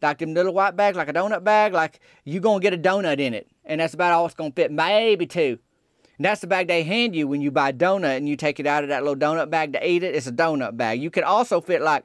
Like 0.00 0.18
them 0.18 0.34
little 0.34 0.54
white 0.54 0.76
bags, 0.76 0.96
like 0.96 1.08
a 1.08 1.12
donut 1.12 1.44
bag, 1.44 1.72
like 1.72 2.00
you 2.24 2.40
gonna 2.40 2.60
get 2.60 2.74
a 2.74 2.78
donut 2.78 3.18
in 3.18 3.34
it. 3.34 3.48
And 3.64 3.80
that's 3.80 3.94
about 3.94 4.12
all 4.12 4.26
it's 4.26 4.34
gonna 4.34 4.52
fit, 4.52 4.70
maybe 4.70 5.26
two. 5.26 5.58
And 6.18 6.24
that's 6.24 6.40
the 6.40 6.46
bag 6.48 6.66
they 6.66 6.82
hand 6.82 7.14
you 7.14 7.28
when 7.28 7.40
you 7.40 7.50
buy 7.50 7.72
donut 7.72 8.16
and 8.16 8.28
you 8.28 8.36
take 8.36 8.58
it 8.58 8.66
out 8.66 8.82
of 8.82 8.90
that 8.90 9.04
little 9.04 9.16
donut 9.16 9.50
bag 9.50 9.72
to 9.72 9.88
eat 9.88 10.02
it. 10.02 10.14
It's 10.16 10.26
a 10.26 10.32
donut 10.32 10.76
bag. 10.76 11.00
You 11.00 11.10
can 11.10 11.24
also 11.24 11.60
fit 11.60 11.80
like 11.80 12.04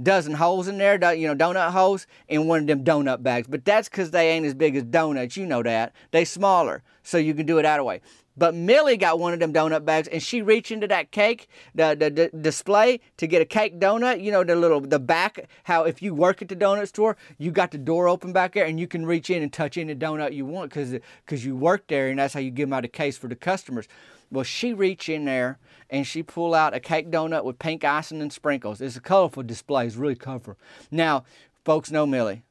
dozen 0.00 0.34
holes 0.34 0.68
in 0.68 0.78
there, 0.78 0.94
you 1.14 1.26
know, 1.26 1.34
donut 1.34 1.70
holes 1.72 2.06
in 2.28 2.46
one 2.46 2.60
of 2.60 2.66
them 2.68 2.84
donut 2.84 3.22
bags. 3.22 3.48
But 3.48 3.64
that's 3.64 3.88
because 3.88 4.12
they 4.12 4.30
ain't 4.30 4.46
as 4.46 4.54
big 4.54 4.76
as 4.76 4.84
donuts. 4.84 5.36
You 5.36 5.46
know 5.46 5.62
that. 5.64 5.92
They 6.12 6.24
smaller, 6.24 6.82
so 7.02 7.18
you 7.18 7.34
can 7.34 7.44
do 7.44 7.58
it 7.58 7.64
that 7.64 7.84
way. 7.84 8.00
But 8.36 8.54
Millie 8.54 8.96
got 8.96 9.18
one 9.18 9.32
of 9.32 9.40
them 9.40 9.52
donut 9.52 9.84
bags 9.84 10.08
and 10.08 10.22
she 10.22 10.40
reached 10.40 10.70
into 10.70 10.86
that 10.88 11.10
cake, 11.10 11.48
the, 11.74 11.96
the, 11.98 12.10
the, 12.10 12.38
display 12.38 13.00
to 13.16 13.26
get 13.26 13.42
a 13.42 13.44
cake 13.44 13.78
donut. 13.78 14.22
You 14.22 14.32
know, 14.32 14.44
the 14.44 14.56
little, 14.56 14.80
the 14.80 14.98
back, 14.98 15.48
how 15.64 15.84
if 15.84 16.00
you 16.00 16.14
work 16.14 16.40
at 16.40 16.48
the 16.48 16.56
donut 16.56 16.88
store, 16.88 17.16
you 17.38 17.50
got 17.50 17.70
the 17.70 17.78
door 17.78 18.08
open 18.08 18.32
back 18.32 18.54
there 18.54 18.64
and 18.64 18.78
you 18.78 18.86
can 18.86 19.04
reach 19.04 19.30
in 19.30 19.42
and 19.42 19.52
touch 19.52 19.76
any 19.76 19.94
donut 19.94 20.32
you 20.32 20.46
want 20.46 20.70
because 20.70 20.96
because 21.24 21.44
you 21.44 21.56
work 21.56 21.86
there 21.88 22.08
and 22.08 22.18
that's 22.18 22.34
how 22.34 22.40
you 22.40 22.50
give 22.50 22.68
them 22.68 22.72
out 22.72 22.84
a 22.84 22.88
case 22.88 23.18
for 23.18 23.28
the 23.28 23.36
customers. 23.36 23.88
Well, 24.30 24.44
she 24.44 24.72
reached 24.72 25.08
in 25.08 25.24
there 25.24 25.58
and 25.90 26.06
she 26.06 26.22
pulled 26.22 26.54
out 26.54 26.72
a 26.72 26.80
cake 26.80 27.10
donut 27.10 27.44
with 27.44 27.58
pink 27.58 27.84
icing 27.84 28.22
and 28.22 28.32
sprinkles. 28.32 28.80
It's 28.80 28.96
a 28.96 29.00
colorful 29.00 29.42
display. 29.42 29.86
It's 29.86 29.96
really 29.96 30.14
colorful. 30.14 30.56
Now, 30.90 31.24
folks 31.64 31.90
know 31.90 32.06
Millie. 32.06 32.44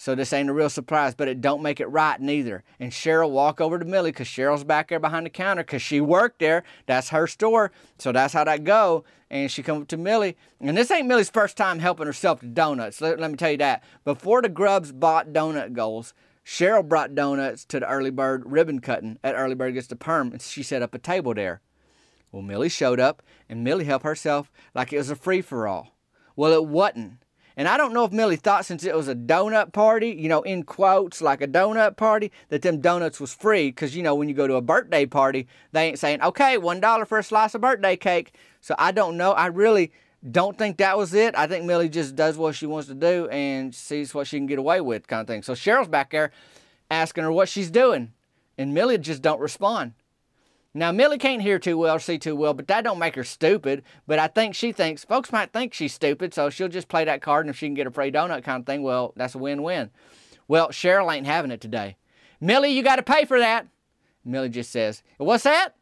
So 0.00 0.14
this 0.14 0.32
ain't 0.32 0.48
a 0.48 0.54
real 0.54 0.70
surprise, 0.70 1.14
but 1.14 1.28
it 1.28 1.42
don't 1.42 1.60
make 1.60 1.78
it 1.78 1.84
right 1.88 2.18
neither. 2.18 2.64
And 2.78 2.90
Cheryl 2.90 3.28
walk 3.28 3.60
over 3.60 3.78
to 3.78 3.84
Millie 3.84 4.12
because 4.12 4.28
Cheryl's 4.28 4.64
back 4.64 4.88
there 4.88 4.98
behind 4.98 5.26
the 5.26 5.30
counter 5.30 5.62
because 5.62 5.82
she 5.82 6.00
worked 6.00 6.38
there. 6.38 6.64
That's 6.86 7.10
her 7.10 7.26
store. 7.26 7.70
So 7.98 8.10
that's 8.10 8.32
how 8.32 8.44
that 8.44 8.64
go. 8.64 9.04
And 9.28 9.50
she 9.50 9.62
come 9.62 9.82
up 9.82 9.88
to 9.88 9.98
Millie. 9.98 10.38
And 10.58 10.74
this 10.74 10.90
ain't 10.90 11.06
Millie's 11.06 11.28
first 11.28 11.58
time 11.58 11.80
helping 11.80 12.06
herself 12.06 12.40
to 12.40 12.46
donuts. 12.46 13.02
Let, 13.02 13.20
let 13.20 13.30
me 13.30 13.36
tell 13.36 13.50
you 13.50 13.58
that. 13.58 13.84
Before 14.06 14.40
the 14.40 14.48
Grubbs 14.48 14.90
bought 14.90 15.34
donut 15.34 15.74
goals, 15.74 16.14
Cheryl 16.46 16.88
brought 16.88 17.14
donuts 17.14 17.66
to 17.66 17.78
the 17.80 17.86
early 17.86 18.10
bird 18.10 18.50
ribbon 18.50 18.80
cutting 18.80 19.18
at 19.22 19.34
Early 19.34 19.54
Bird 19.54 19.74
Gets 19.74 19.88
the 19.88 19.96
Perm. 19.96 20.32
And 20.32 20.40
she 20.40 20.62
set 20.62 20.80
up 20.80 20.94
a 20.94 20.98
table 20.98 21.34
there. 21.34 21.60
Well, 22.32 22.40
Millie 22.40 22.70
showed 22.70 23.00
up 23.00 23.22
and 23.50 23.62
Millie 23.62 23.84
helped 23.84 24.06
herself 24.06 24.50
like 24.74 24.94
it 24.94 24.96
was 24.96 25.10
a 25.10 25.14
free 25.14 25.42
for 25.42 25.68
all. 25.68 25.94
Well, 26.36 26.54
it 26.54 26.64
wasn't. 26.64 27.19
And 27.60 27.68
I 27.68 27.76
don't 27.76 27.92
know 27.92 28.06
if 28.06 28.10
Millie 28.10 28.36
thought 28.36 28.64
since 28.64 28.84
it 28.84 28.96
was 28.96 29.06
a 29.06 29.14
donut 29.14 29.74
party, 29.74 30.16
you 30.18 30.30
know, 30.30 30.40
in 30.40 30.62
quotes, 30.62 31.20
like 31.20 31.42
a 31.42 31.46
donut 31.46 31.98
party, 31.98 32.32
that 32.48 32.62
them 32.62 32.80
donuts 32.80 33.20
was 33.20 33.34
free. 33.34 33.68
Because, 33.68 33.94
you 33.94 34.02
know, 34.02 34.14
when 34.14 34.30
you 34.30 34.34
go 34.34 34.46
to 34.46 34.54
a 34.54 34.62
birthday 34.62 35.04
party, 35.04 35.46
they 35.72 35.88
ain't 35.88 35.98
saying, 35.98 36.22
okay, 36.22 36.56
$1 36.56 37.06
for 37.06 37.18
a 37.18 37.22
slice 37.22 37.54
of 37.54 37.60
birthday 37.60 37.96
cake. 37.96 38.34
So 38.62 38.74
I 38.78 38.92
don't 38.92 39.18
know. 39.18 39.32
I 39.32 39.48
really 39.48 39.92
don't 40.30 40.56
think 40.56 40.78
that 40.78 40.96
was 40.96 41.12
it. 41.12 41.36
I 41.36 41.46
think 41.46 41.66
Millie 41.66 41.90
just 41.90 42.16
does 42.16 42.38
what 42.38 42.54
she 42.54 42.64
wants 42.64 42.88
to 42.88 42.94
do 42.94 43.28
and 43.28 43.74
sees 43.74 44.14
what 44.14 44.26
she 44.26 44.38
can 44.38 44.46
get 44.46 44.58
away 44.58 44.80
with, 44.80 45.06
kind 45.06 45.20
of 45.20 45.26
thing. 45.26 45.42
So 45.42 45.52
Cheryl's 45.52 45.86
back 45.86 46.12
there 46.12 46.30
asking 46.90 47.24
her 47.24 47.32
what 47.32 47.50
she's 47.50 47.70
doing. 47.70 48.14
And 48.56 48.72
Millie 48.72 48.96
just 48.96 49.20
don't 49.20 49.38
respond. 49.38 49.92
Now 50.72 50.92
Millie 50.92 51.18
can't 51.18 51.42
hear 51.42 51.58
too 51.58 51.76
well, 51.76 51.98
see 51.98 52.18
too 52.18 52.36
well, 52.36 52.54
but 52.54 52.68
that 52.68 52.84
don't 52.84 52.98
make 52.98 53.16
her 53.16 53.24
stupid. 53.24 53.82
But 54.06 54.18
I 54.20 54.28
think 54.28 54.54
she 54.54 54.70
thinks 54.70 55.04
folks 55.04 55.32
might 55.32 55.52
think 55.52 55.74
she's 55.74 55.92
stupid, 55.92 56.32
so 56.32 56.48
she'll 56.48 56.68
just 56.68 56.88
play 56.88 57.04
that 57.04 57.22
card, 57.22 57.46
and 57.46 57.50
if 57.50 57.58
she 57.58 57.66
can 57.66 57.74
get 57.74 57.88
a 57.88 57.90
free 57.90 58.12
donut 58.12 58.44
kind 58.44 58.60
of 58.60 58.66
thing, 58.66 58.82
well, 58.82 59.12
that's 59.16 59.34
a 59.34 59.38
win-win. 59.38 59.90
Well, 60.46 60.68
Cheryl 60.68 61.12
ain't 61.14 61.26
having 61.26 61.50
it 61.50 61.60
today. 61.60 61.96
Millie, 62.40 62.72
you 62.72 62.82
got 62.82 62.96
to 62.96 63.02
pay 63.02 63.24
for 63.24 63.38
that. 63.38 63.66
Millie 64.24 64.48
just 64.48 64.70
says, 64.70 65.02
"What's 65.18 65.44
that?" 65.44 65.74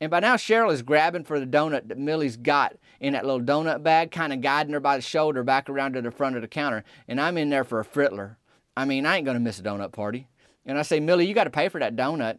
And 0.00 0.10
by 0.10 0.20
now 0.20 0.36
Cheryl 0.36 0.72
is 0.72 0.82
grabbing 0.82 1.24
for 1.24 1.38
the 1.38 1.46
donut 1.46 1.88
that 1.88 1.98
Millie's 1.98 2.38
got 2.38 2.76
in 3.00 3.12
that 3.12 3.26
little 3.26 3.40
donut 3.40 3.82
bag, 3.82 4.10
kind 4.10 4.32
of 4.32 4.40
guiding 4.40 4.72
her 4.72 4.80
by 4.80 4.96
the 4.96 5.02
shoulder 5.02 5.42
back 5.42 5.68
around 5.68 5.92
to 5.92 6.02
the 6.02 6.10
front 6.10 6.36
of 6.36 6.42
the 6.42 6.48
counter. 6.48 6.84
And 7.06 7.20
I'm 7.20 7.36
in 7.36 7.50
there 7.50 7.64
for 7.64 7.80
a 7.80 7.84
frittler. 7.84 8.36
I 8.76 8.86
mean, 8.86 9.04
I 9.04 9.18
ain't 9.18 9.26
gonna 9.26 9.40
miss 9.40 9.58
a 9.58 9.62
donut 9.62 9.92
party. 9.92 10.28
And 10.64 10.78
I 10.78 10.82
say, 10.82 11.00
Millie, 11.00 11.26
you 11.26 11.34
got 11.34 11.44
to 11.44 11.50
pay 11.50 11.68
for 11.68 11.80
that 11.80 11.96
donut. 11.96 12.38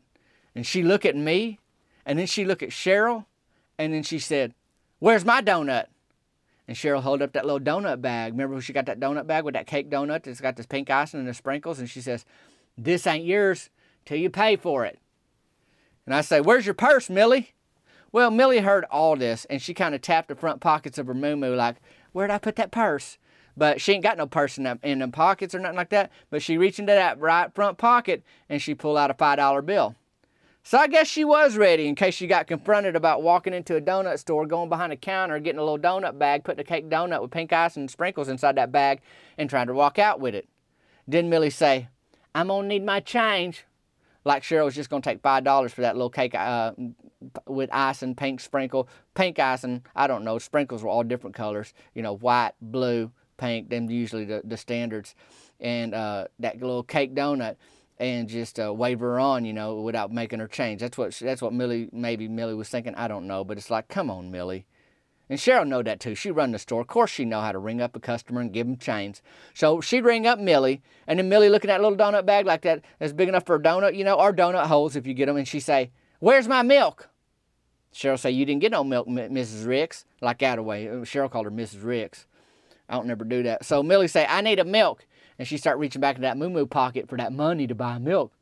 And 0.55 0.65
she 0.65 0.83
look 0.83 1.05
at 1.05 1.15
me 1.15 1.59
and 2.05 2.17
then 2.17 2.27
she 2.27 2.45
looked 2.45 2.63
at 2.63 2.69
Cheryl 2.69 3.25
and 3.77 3.93
then 3.93 4.03
she 4.03 4.19
said, 4.19 4.53
Where's 4.99 5.25
my 5.25 5.41
donut? 5.41 5.85
And 6.67 6.77
Cheryl 6.77 7.01
held 7.01 7.21
up 7.21 7.33
that 7.33 7.45
little 7.45 7.59
donut 7.59 8.01
bag. 8.01 8.33
Remember 8.33 8.53
when 8.53 8.61
she 8.61 8.73
got 8.73 8.85
that 8.85 8.99
donut 8.99 9.27
bag 9.27 9.43
with 9.43 9.55
that 9.55 9.67
cake 9.67 9.89
donut 9.89 10.23
that's 10.23 10.39
got 10.41 10.55
this 10.55 10.65
pink 10.65 10.89
icing 10.89 11.19
and 11.19 11.27
the 11.27 11.33
sprinkles? 11.33 11.79
And 11.79 11.89
she 11.89 12.01
says, 12.01 12.25
This 12.77 13.07
ain't 13.07 13.25
yours. 13.25 13.69
till 14.05 14.17
you 14.17 14.29
pay 14.29 14.55
for 14.55 14.85
it. 14.85 14.99
And 16.05 16.15
I 16.15 16.21
say, 16.21 16.41
Where's 16.41 16.65
your 16.65 16.75
purse, 16.75 17.09
Millie? 17.09 17.53
Well, 18.11 18.29
Millie 18.29 18.59
heard 18.59 18.85
all 18.91 19.15
this 19.15 19.45
and 19.45 19.61
she 19.61 19.73
kind 19.73 19.95
of 19.95 20.01
tapped 20.01 20.27
the 20.27 20.35
front 20.35 20.61
pockets 20.61 20.97
of 20.97 21.07
her 21.07 21.13
moo 21.13 21.55
like, 21.55 21.77
Where'd 22.11 22.31
I 22.31 22.37
put 22.37 22.55
that 22.57 22.71
purse? 22.71 23.17
But 23.57 23.81
she 23.81 23.93
ain't 23.93 24.03
got 24.03 24.17
no 24.17 24.27
purse 24.27 24.57
in, 24.57 24.63
the, 24.63 24.79
in 24.83 24.99
them 24.99 25.11
pockets 25.11 25.53
or 25.53 25.59
nothing 25.59 25.77
like 25.77 25.89
that. 25.89 26.11
But 26.29 26.41
she 26.41 26.57
reached 26.57 26.79
into 26.79 26.93
that 26.93 27.19
right 27.19 27.53
front 27.53 27.77
pocket 27.77 28.23
and 28.49 28.61
she 28.61 28.75
pulled 28.75 28.97
out 28.97 29.11
a 29.11 29.13
$5 29.13 29.65
bill. 29.65 29.95
So 30.63 30.77
I 30.77 30.87
guess 30.87 31.07
she 31.07 31.25
was 31.25 31.57
ready 31.57 31.87
in 31.87 31.95
case 31.95 32.13
she 32.13 32.27
got 32.27 32.45
confronted 32.45 32.95
about 32.95 33.23
walking 33.23 33.53
into 33.53 33.75
a 33.75 33.81
donut 33.81 34.19
store, 34.19 34.45
going 34.45 34.69
behind 34.69 34.93
a 34.93 34.95
counter, 34.95 35.39
getting 35.39 35.59
a 35.59 35.63
little 35.63 35.79
donut 35.79 36.19
bag, 36.19 36.43
putting 36.43 36.61
a 36.61 36.63
cake 36.63 36.87
donut 36.87 37.21
with 37.21 37.31
pink 37.31 37.51
ice 37.51 37.77
and 37.77 37.89
sprinkles 37.89 38.29
inside 38.29 38.55
that 38.57 38.71
bag, 38.71 39.01
and 39.37 39.49
trying 39.49 39.67
to 39.67 39.73
walk 39.73 39.97
out 39.97 40.19
with 40.19 40.35
it. 40.35 40.47
Then 41.07 41.29
Millie 41.29 41.49
say, 41.49 41.87
I'm 42.35 42.47
gonna 42.47 42.67
need 42.67 42.85
my 42.85 42.99
change. 42.99 43.65
Like 44.23 44.43
Cheryl 44.43 44.65
was 44.65 44.75
just 44.75 44.91
gonna 44.91 45.01
take 45.01 45.21
five 45.21 45.43
dollars 45.43 45.73
for 45.73 45.81
that 45.81 45.95
little 45.95 46.11
cake 46.11 46.35
uh, 46.35 46.73
with 47.47 47.69
ice 47.73 48.03
and 48.03 48.15
pink 48.15 48.39
sprinkle, 48.39 48.87
pink 49.15 49.39
ice 49.39 49.63
and 49.63 49.81
I 49.95 50.05
don't 50.05 50.23
know. 50.23 50.37
Sprinkles 50.37 50.83
were 50.83 50.89
all 50.89 51.03
different 51.03 51.35
colors, 51.35 51.73
you 51.95 52.03
know, 52.03 52.15
white, 52.17 52.53
blue, 52.61 53.11
pink. 53.37 53.69
Them 53.69 53.89
usually 53.89 54.25
the, 54.25 54.41
the 54.43 54.57
standards, 54.57 55.15
and 55.59 55.95
uh, 55.95 56.27
that 56.37 56.61
little 56.61 56.83
cake 56.83 57.15
donut 57.15 57.55
and 58.01 58.27
just 58.27 58.59
uh, 58.59 58.73
wave 58.73 58.99
her 58.99 59.19
on, 59.19 59.45
you 59.45 59.53
know, 59.53 59.75
without 59.75 60.11
making 60.11 60.39
her 60.39 60.47
change. 60.47 60.81
That's 60.81 60.97
what 60.97 61.13
that's 61.21 61.41
what 61.41 61.53
Millie 61.53 61.87
maybe 61.93 62.27
Millie 62.27 62.55
was 62.55 62.67
thinking. 62.67 62.95
I 62.95 63.07
don't 63.07 63.27
know, 63.27 63.43
but 63.43 63.59
it's 63.59 63.69
like, 63.69 63.87
come 63.89 64.09
on, 64.09 64.31
Millie. 64.31 64.65
And 65.29 65.39
Cheryl 65.39 65.67
know 65.67 65.83
that 65.83 65.99
too. 65.99 66.15
She 66.15 66.31
run 66.31 66.51
the 66.51 66.57
store. 66.57 66.81
Of 66.81 66.87
course, 66.87 67.11
she 67.11 67.25
know 67.25 67.41
how 67.41 67.51
to 67.51 67.59
ring 67.59 67.79
up 67.79 67.95
a 67.95 67.99
customer 67.99 68.41
and 68.41 68.51
give 68.51 68.65
them 68.65 68.75
change. 68.75 69.21
So 69.53 69.81
she'd 69.81 70.03
ring 70.03 70.25
up 70.25 70.39
Millie, 70.39 70.81
and 71.05 71.19
then 71.19 71.29
Millie 71.29 71.47
looking 71.47 71.69
at 71.69 71.77
that 71.77 71.83
little 71.83 71.97
donut 71.97 72.25
bag 72.25 72.47
like 72.47 72.63
that 72.63 72.83
that's 72.97 73.13
big 73.13 73.29
enough 73.29 73.45
for 73.45 73.55
a 73.55 73.61
donut, 73.61 73.95
you 73.95 74.03
know, 74.03 74.15
or 74.15 74.33
donut 74.33 74.65
holes 74.65 74.95
if 74.95 75.05
you 75.05 75.13
get 75.13 75.27
them, 75.27 75.37
and 75.37 75.47
she 75.47 75.59
say, 75.59 75.91
"Where's 76.19 76.47
my 76.47 76.63
milk?" 76.63 77.07
Cheryl 77.93 78.17
say, 78.17 78.31
"You 78.31 78.45
didn't 78.47 78.61
get 78.61 78.71
no 78.71 78.83
milk, 78.83 79.07
Mrs. 79.07 79.67
Ricks." 79.67 80.05
Like 80.21 80.41
out 80.41 80.55
that 80.55 80.59
away. 80.59 80.87
Cheryl 81.03 81.29
called 81.29 81.45
her 81.45 81.51
Mrs. 81.51 81.83
Ricks. 81.83 82.25
I 82.89 82.95
don't 82.95 83.05
never 83.05 83.23
do 83.23 83.43
that. 83.43 83.63
So 83.63 83.83
Millie 83.83 84.07
say, 84.07 84.25
"I 84.27 84.41
need 84.41 84.57
a 84.57 84.65
milk." 84.65 85.05
And 85.37 85.47
she 85.47 85.57
started 85.57 85.79
reaching 85.79 86.01
back 86.01 86.15
in 86.15 86.21
that 86.21 86.37
moo 86.37 86.65
pocket 86.65 87.07
for 87.07 87.17
that 87.17 87.33
money 87.33 87.67
to 87.67 87.75
buy 87.75 87.97
milk. 87.97 88.33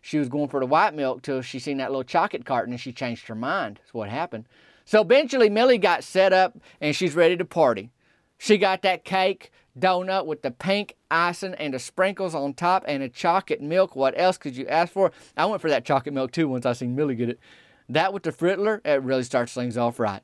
She 0.00 0.18
was 0.18 0.28
going 0.28 0.48
for 0.48 0.60
the 0.60 0.66
white 0.66 0.94
milk 0.94 1.22
till 1.22 1.42
she 1.42 1.58
seen 1.58 1.78
that 1.78 1.90
little 1.90 2.04
chocolate 2.04 2.44
carton 2.44 2.72
and 2.72 2.80
she 2.80 2.92
changed 2.92 3.26
her 3.28 3.34
mind. 3.34 3.76
That's 3.76 3.94
what 3.94 4.08
happened. 4.08 4.46
So 4.84 5.02
eventually 5.02 5.50
Millie 5.50 5.78
got 5.78 6.04
set 6.04 6.32
up 6.32 6.56
and 6.80 6.94
she's 6.94 7.14
ready 7.14 7.36
to 7.36 7.44
party. 7.44 7.90
She 8.38 8.56
got 8.56 8.82
that 8.82 9.04
cake, 9.04 9.50
donut 9.78 10.26
with 10.26 10.42
the 10.42 10.50
pink 10.50 10.94
icing 11.10 11.54
and 11.54 11.74
the 11.74 11.78
sprinkles 11.78 12.34
on 12.34 12.54
top 12.54 12.84
and 12.86 13.02
a 13.02 13.08
chocolate 13.08 13.60
milk. 13.60 13.96
What 13.96 14.18
else 14.18 14.38
could 14.38 14.56
you 14.56 14.66
ask 14.68 14.92
for? 14.92 15.12
I 15.36 15.46
went 15.46 15.60
for 15.60 15.70
that 15.70 15.84
chocolate 15.84 16.14
milk 16.14 16.32
too 16.32 16.48
once 16.48 16.64
I 16.64 16.72
seen 16.72 16.94
Millie 16.94 17.16
get 17.16 17.28
it. 17.28 17.40
That 17.88 18.12
with 18.12 18.22
the 18.22 18.32
frittler, 18.32 18.80
it 18.84 19.02
really 19.02 19.24
starts 19.24 19.52
things 19.52 19.76
off 19.76 19.98
right. 19.98 20.22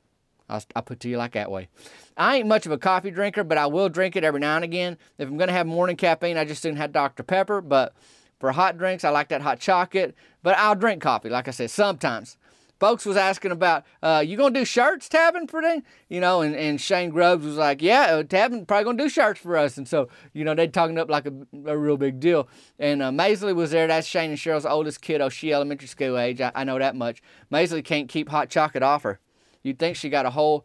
I'll, 0.49 0.63
I'll 0.77 0.83
put 0.83 1.01
to 1.01 1.09
you 1.09 1.17
like 1.17 1.33
that 1.33 1.51
way. 1.51 1.69
I 2.17 2.37
ain't 2.37 2.49
much 2.49 2.67
of 2.67 2.73
a 2.73 2.79
coffee 2.79 3.11
drinker, 3.11 3.45
but 3.45 3.59
I 3.59 3.67
will 3.67 3.89
drink 3.89 4.17
it 4.17 4.25
every 4.25 4.41
now 4.41 4.57
and 4.57 4.65
again. 4.65 4.99
If 5.19 5.29
I'm 5.29 5.37
going 5.37 5.49
to 5.49 5.55
have 5.55 5.67
morning 5.67 5.97
caffeine, 5.97 6.37
I 6.37 6.45
just 6.45 6.63
didn't 6.63 6.79
have 6.79 6.93
Dr. 6.93 7.23
Pepper. 7.23 7.61
But 7.61 7.95
for 8.39 8.53
hot 8.53 8.79
drinks, 8.79 9.05
I 9.05 9.11
like 9.11 9.29
that 9.29 9.43
hot 9.43 9.61
chocolate. 9.61 10.15
But 10.43 10.59
I'll 10.59 10.75
drink 10.75 11.03
coffee, 11.03 11.31
like 11.31 11.49
I 11.49 11.53
said, 11.53 11.71
sometimes. 11.71 12.37
Folks 12.81 13.07
was 13.07 13.17
asking 13.17 13.53
about, 13.53 13.85
uh, 14.03 14.23
you 14.27 14.37
gonna 14.37 14.53
do 14.53 14.65
shirts, 14.65 15.09
Tabin, 15.09 15.49
for 15.49 15.63
them? 15.63 15.85
You 16.09 16.21
know, 16.21 16.43
and, 16.43 16.57
and 16.57 16.81
Shane 16.81 17.11
Grubbs 17.11 17.47
was 17.47 17.57
like, 17.57 17.81
yeah, 17.81 18.17
uh, 18.17 18.23
Tabin 18.25 18.67
probably 18.67 18.85
gonna 18.85 18.99
do 18.99 19.09
shirts 19.09 19.41
for 19.41 19.57
us. 19.57 19.79
And 19.79 19.87
so, 19.89 20.09
you 20.33 20.45
know, 20.45 20.55
they 20.55 20.67
talking 20.67 20.99
up 20.99 21.09
like 21.09 21.25
a, 21.25 21.33
a 21.67 21.79
real 21.79 21.97
big 21.97 22.19
deal. 22.19 22.49
And 22.79 23.01
uh, 23.01 23.11
Maisley 23.11 23.55
was 23.55 23.71
there. 23.71 23.87
That's 23.87 24.09
Shane 24.09 24.31
and 24.31 24.39
Cheryl's 24.39 24.67
oldest 24.67 25.01
kiddo. 25.01 25.29
She 25.29 25.53
elementary 25.53 25.87
school 25.87 26.19
age. 26.19 26.41
I, 26.41 26.51
I 26.55 26.65
know 26.65 26.79
that 26.79 26.97
much. 26.97 27.23
Maisley 27.51 27.83
can't 27.83 28.09
keep 28.09 28.29
hot 28.29 28.51
chocolate 28.51 28.83
off 28.83 29.05
her. 29.05 29.21
You'd 29.65 29.79
think 29.79 29.97
she 29.97 30.11
got 30.11 30.27
a 30.27 30.31
whole 30.31 30.65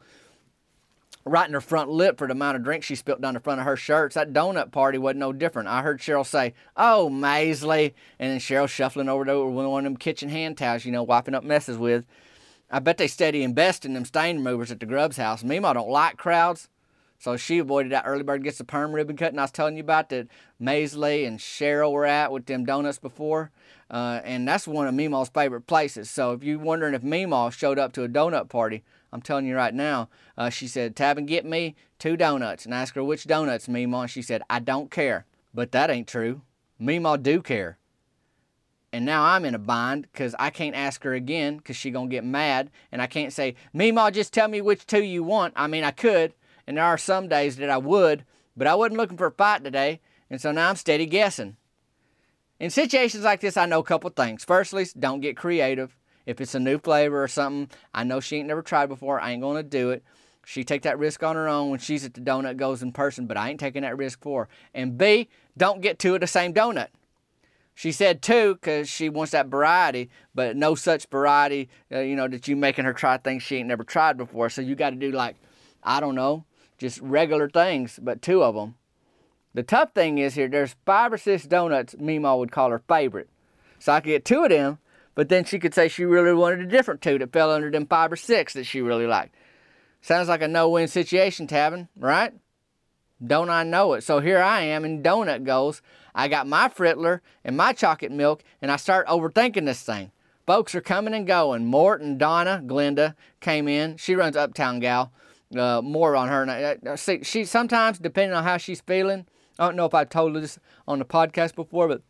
right 1.25 1.47
in 1.47 1.53
her 1.53 1.61
front 1.61 1.89
lip 1.89 2.17
for 2.17 2.27
the 2.27 2.33
amount 2.33 2.57
of 2.57 2.63
drink 2.63 2.83
she 2.83 2.95
spilled 2.95 3.21
down 3.21 3.33
the 3.33 3.39
front 3.39 3.59
of 3.59 3.65
her 3.65 3.75
shirts. 3.75 4.15
That 4.15 4.33
donut 4.33 4.71
party 4.71 4.97
wasn't 4.97 5.19
no 5.19 5.33
different. 5.33 5.69
I 5.69 5.81
heard 5.81 5.99
Cheryl 5.99 6.25
say, 6.25 6.53
"Oh, 6.75 7.09
Maisley," 7.09 7.93
and 8.19 8.31
then 8.31 8.39
Cheryl 8.39 8.67
shuffling 8.67 9.09
over 9.09 9.25
to 9.25 9.45
one 9.45 9.65
of 9.65 9.83
them 9.85 9.97
kitchen 9.97 10.29
hand 10.29 10.57
towels, 10.57 10.85
you 10.85 10.91
know, 10.91 11.03
wiping 11.03 11.33
up 11.33 11.43
messes 11.43 11.77
with. 11.77 12.05
I 12.69 12.79
bet 12.79 12.97
they 12.97 13.07
steady 13.07 13.41
invest 13.41 13.85
in 13.85 13.93
them 13.93 14.05
stain 14.05 14.37
removers 14.37 14.71
at 14.71 14.79
the 14.79 14.85
Grubbs 14.85 15.17
house. 15.17 15.43
Meemaw 15.43 15.73
don't 15.73 15.89
like 15.89 16.17
crowds, 16.17 16.69
so 17.19 17.35
she 17.35 17.59
avoided 17.59 17.91
that 17.91 18.05
early 18.05 18.23
bird 18.23 18.43
gets 18.43 18.57
the 18.57 18.63
perm 18.63 18.93
ribbon 18.93 19.17
cut. 19.17 19.31
And 19.31 19.39
I 19.39 19.43
was 19.43 19.51
telling 19.51 19.75
you 19.75 19.83
about 19.83 20.09
that 20.09 20.29
Maisley 20.59 21.27
and 21.27 21.37
Cheryl 21.37 21.91
were 21.91 22.05
at 22.05 22.31
with 22.31 22.45
them 22.45 22.63
donuts 22.63 22.97
before. 22.97 23.51
Uh, 23.91 24.21
and 24.23 24.47
that's 24.47 24.67
one 24.67 24.87
of 24.87 24.95
Meemaw's 24.95 25.29
favorite 25.29 25.67
places. 25.67 26.09
So 26.09 26.31
if 26.31 26.43
you're 26.43 26.57
wondering 26.57 26.93
if 26.93 27.01
Meemaw 27.01 27.51
showed 27.51 27.77
up 27.77 27.91
to 27.93 28.03
a 28.03 28.09
donut 28.09 28.47
party, 28.47 28.83
I'm 29.11 29.21
telling 29.21 29.45
you 29.45 29.55
right 29.55 29.73
now, 29.73 30.07
uh, 30.37 30.49
she 30.49 30.67
said, 30.67 30.95
Tab 30.95 31.17
and 31.17 31.27
get 31.27 31.45
me 31.45 31.75
two 31.97 32.15
donuts. 32.15 32.65
And 32.65 32.73
I 32.73 32.81
asked 32.81 32.95
her, 32.95 33.03
which 33.03 33.25
donuts, 33.25 33.67
Meemaw? 33.67 34.07
She 34.07 34.21
said, 34.21 34.41
I 34.49 34.59
don't 34.59 34.89
care. 34.89 35.25
But 35.53 35.73
that 35.73 35.89
ain't 35.89 36.07
true. 36.07 36.41
Meemaw 36.79 37.21
do 37.21 37.41
care. 37.41 37.79
And 38.93 39.05
now 39.05 39.23
I'm 39.23 39.43
in 39.45 39.55
a 39.55 39.59
bind 39.59 40.07
because 40.11 40.35
I 40.39 40.51
can't 40.51 40.75
ask 40.75 41.03
her 41.03 41.13
again 41.13 41.57
because 41.57 41.75
she 41.75 41.91
going 41.91 42.09
to 42.09 42.15
get 42.15 42.23
mad. 42.23 42.71
And 42.91 43.01
I 43.01 43.07
can't 43.07 43.33
say, 43.33 43.55
Meemaw, 43.75 44.13
just 44.13 44.33
tell 44.33 44.47
me 44.47 44.61
which 44.61 44.85
two 44.85 45.03
you 45.03 45.23
want. 45.23 45.53
I 45.57 45.67
mean, 45.67 45.83
I 45.83 45.91
could. 45.91 46.33
And 46.69 46.77
there 46.77 46.85
are 46.85 46.99
some 46.99 47.27
days 47.27 47.55
that 47.55 47.71
I 47.71 47.79
would. 47.79 48.25
But 48.55 48.67
I 48.67 48.75
wasn't 48.75 48.97
looking 48.97 49.17
for 49.17 49.25
a 49.25 49.31
fight 49.31 49.63
today. 49.63 50.01
And 50.29 50.39
so 50.39 50.51
now 50.51 50.69
I'm 50.69 50.75
steady 50.75 51.07
guessing. 51.07 51.57
In 52.59 52.69
situations 52.69 53.23
like 53.23 53.39
this, 53.39 53.57
I 53.57 53.65
know 53.65 53.79
a 53.79 53.83
couple 53.83 54.11
things. 54.11 54.45
Firstly, 54.45 54.85
don't 54.99 55.19
get 55.19 55.35
creative. 55.35 55.97
If 56.27 56.39
it's 56.39 56.53
a 56.53 56.59
new 56.59 56.77
flavor 56.77 57.23
or 57.23 57.27
something, 57.27 57.75
I 57.91 58.03
know 58.03 58.19
she 58.19 58.37
ain't 58.37 58.47
never 58.47 58.61
tried 58.61 58.85
before. 58.85 59.19
I 59.19 59.31
ain't 59.31 59.41
gonna 59.41 59.63
do 59.63 59.89
it. 59.89 60.03
She 60.45 60.63
take 60.63 60.83
that 60.83 60.99
risk 60.99 61.23
on 61.23 61.35
her 61.35 61.49
own 61.49 61.71
when 61.71 61.79
she's 61.79 62.05
at 62.05 62.13
the 62.13 62.21
donut 62.21 62.57
goes 62.57 62.83
in 62.83 62.91
person, 62.91 63.25
but 63.25 63.35
I 63.35 63.49
ain't 63.49 63.59
taking 63.59 63.81
that 63.81 63.97
risk 63.97 64.21
for 64.21 64.43
her. 64.43 64.49
And 64.75 64.95
B, 64.95 65.27
don't 65.57 65.81
get 65.81 65.97
two 65.97 66.13
of 66.13 66.21
the 66.21 66.27
same 66.27 66.53
donut. 66.53 66.89
She 67.73 67.91
said 67.91 68.21
two 68.21 68.55
because 68.55 68.87
she 68.87 69.09
wants 69.09 69.31
that 69.31 69.47
variety, 69.47 70.11
but 70.35 70.55
no 70.55 70.75
such 70.75 71.07
variety, 71.07 71.67
uh, 71.91 71.99
you 71.99 72.15
know, 72.15 72.27
that 72.27 72.47
you 72.47 72.55
making 72.55 72.85
her 72.85 72.93
try 72.93 73.17
things 73.17 73.41
she 73.41 73.55
ain't 73.55 73.69
never 73.69 73.83
tried 73.83 74.17
before. 74.17 74.51
So 74.51 74.61
you 74.61 74.75
got 74.75 74.91
to 74.91 74.97
do 74.97 75.11
like, 75.11 75.35
I 75.81 75.99
don't 75.99 76.15
know, 76.15 76.45
just 76.79 76.99
regular 77.01 77.49
things, 77.49 77.99
but 78.01 78.21
two 78.21 78.41
of 78.41 78.55
them. 78.55 78.75
The 79.53 79.63
tough 79.63 79.93
thing 79.93 80.17
is 80.17 80.35
here, 80.35 80.47
there's 80.47 80.75
five 80.85 81.13
or 81.13 81.17
six 81.17 81.45
donuts 81.45 81.95
Meemaw 81.95 82.39
would 82.39 82.51
call 82.51 82.69
her 82.69 82.81
favorite. 82.87 83.29
So 83.77 83.93
I 83.93 83.99
could 83.99 84.09
get 84.09 84.25
two 84.25 84.43
of 84.43 84.49
them, 84.49 84.79
but 85.15 85.29
then 85.29 85.43
she 85.43 85.59
could 85.59 85.73
say 85.73 85.87
she 85.87 86.05
really 86.05 86.33
wanted 86.33 86.61
a 86.61 86.65
different 86.65 87.01
two 87.01 87.17
that 87.19 87.33
fell 87.33 87.51
under 87.51 87.69
them 87.69 87.85
five 87.85 88.11
or 88.11 88.15
six 88.15 88.53
that 88.53 88.65
she 88.65 88.81
really 88.81 89.07
liked. 89.07 89.35
Sounds 90.01 90.29
like 90.29 90.41
a 90.41 90.47
no-win 90.47 90.87
situation, 90.87 91.47
Tabin, 91.47 91.89
right? 91.97 92.33
Don't 93.25 93.49
I 93.49 93.63
know 93.63 93.93
it? 93.93 94.03
So 94.03 94.19
here 94.19 94.41
I 94.41 94.61
am 94.61 94.85
in 94.85 95.03
donut 95.03 95.43
goes. 95.43 95.81
I 96.15 96.27
got 96.29 96.47
my 96.47 96.69
frittler 96.69 97.19
and 97.43 97.57
my 97.57 97.73
chocolate 97.73 98.11
milk, 98.11 98.43
and 98.61 98.71
I 98.71 98.77
start 98.77 99.07
overthinking 99.07 99.65
this 99.65 99.81
thing. 99.81 100.11
Folks 100.45 100.73
are 100.73 100.81
coming 100.81 101.13
and 101.13 101.27
going. 101.27 101.65
Mort 101.65 102.01
and 102.01 102.17
Donna, 102.17 102.63
Glenda 102.65 103.15
came 103.41 103.67
in. 103.67 103.97
She 103.97 104.15
runs 104.15 104.37
Uptown 104.37 104.79
Gal. 104.79 105.11
Uh, 105.55 105.81
more 105.81 106.15
on 106.15 106.27
her. 106.27 106.77
Uh, 106.85 106.95
see, 106.95 107.23
she 107.23 107.43
sometimes, 107.43 107.97
depending 107.97 108.35
on 108.35 108.43
how 108.43 108.57
she's 108.57 108.81
feeling, 108.81 109.25
I 109.57 109.65
don't 109.65 109.75
know 109.75 109.85
if 109.85 109.93
I 109.93 110.05
told 110.05 110.35
this 110.35 110.59
on 110.87 110.99
the 110.99 111.05
podcast 111.05 111.55
before, 111.55 111.87
but 111.87 112.01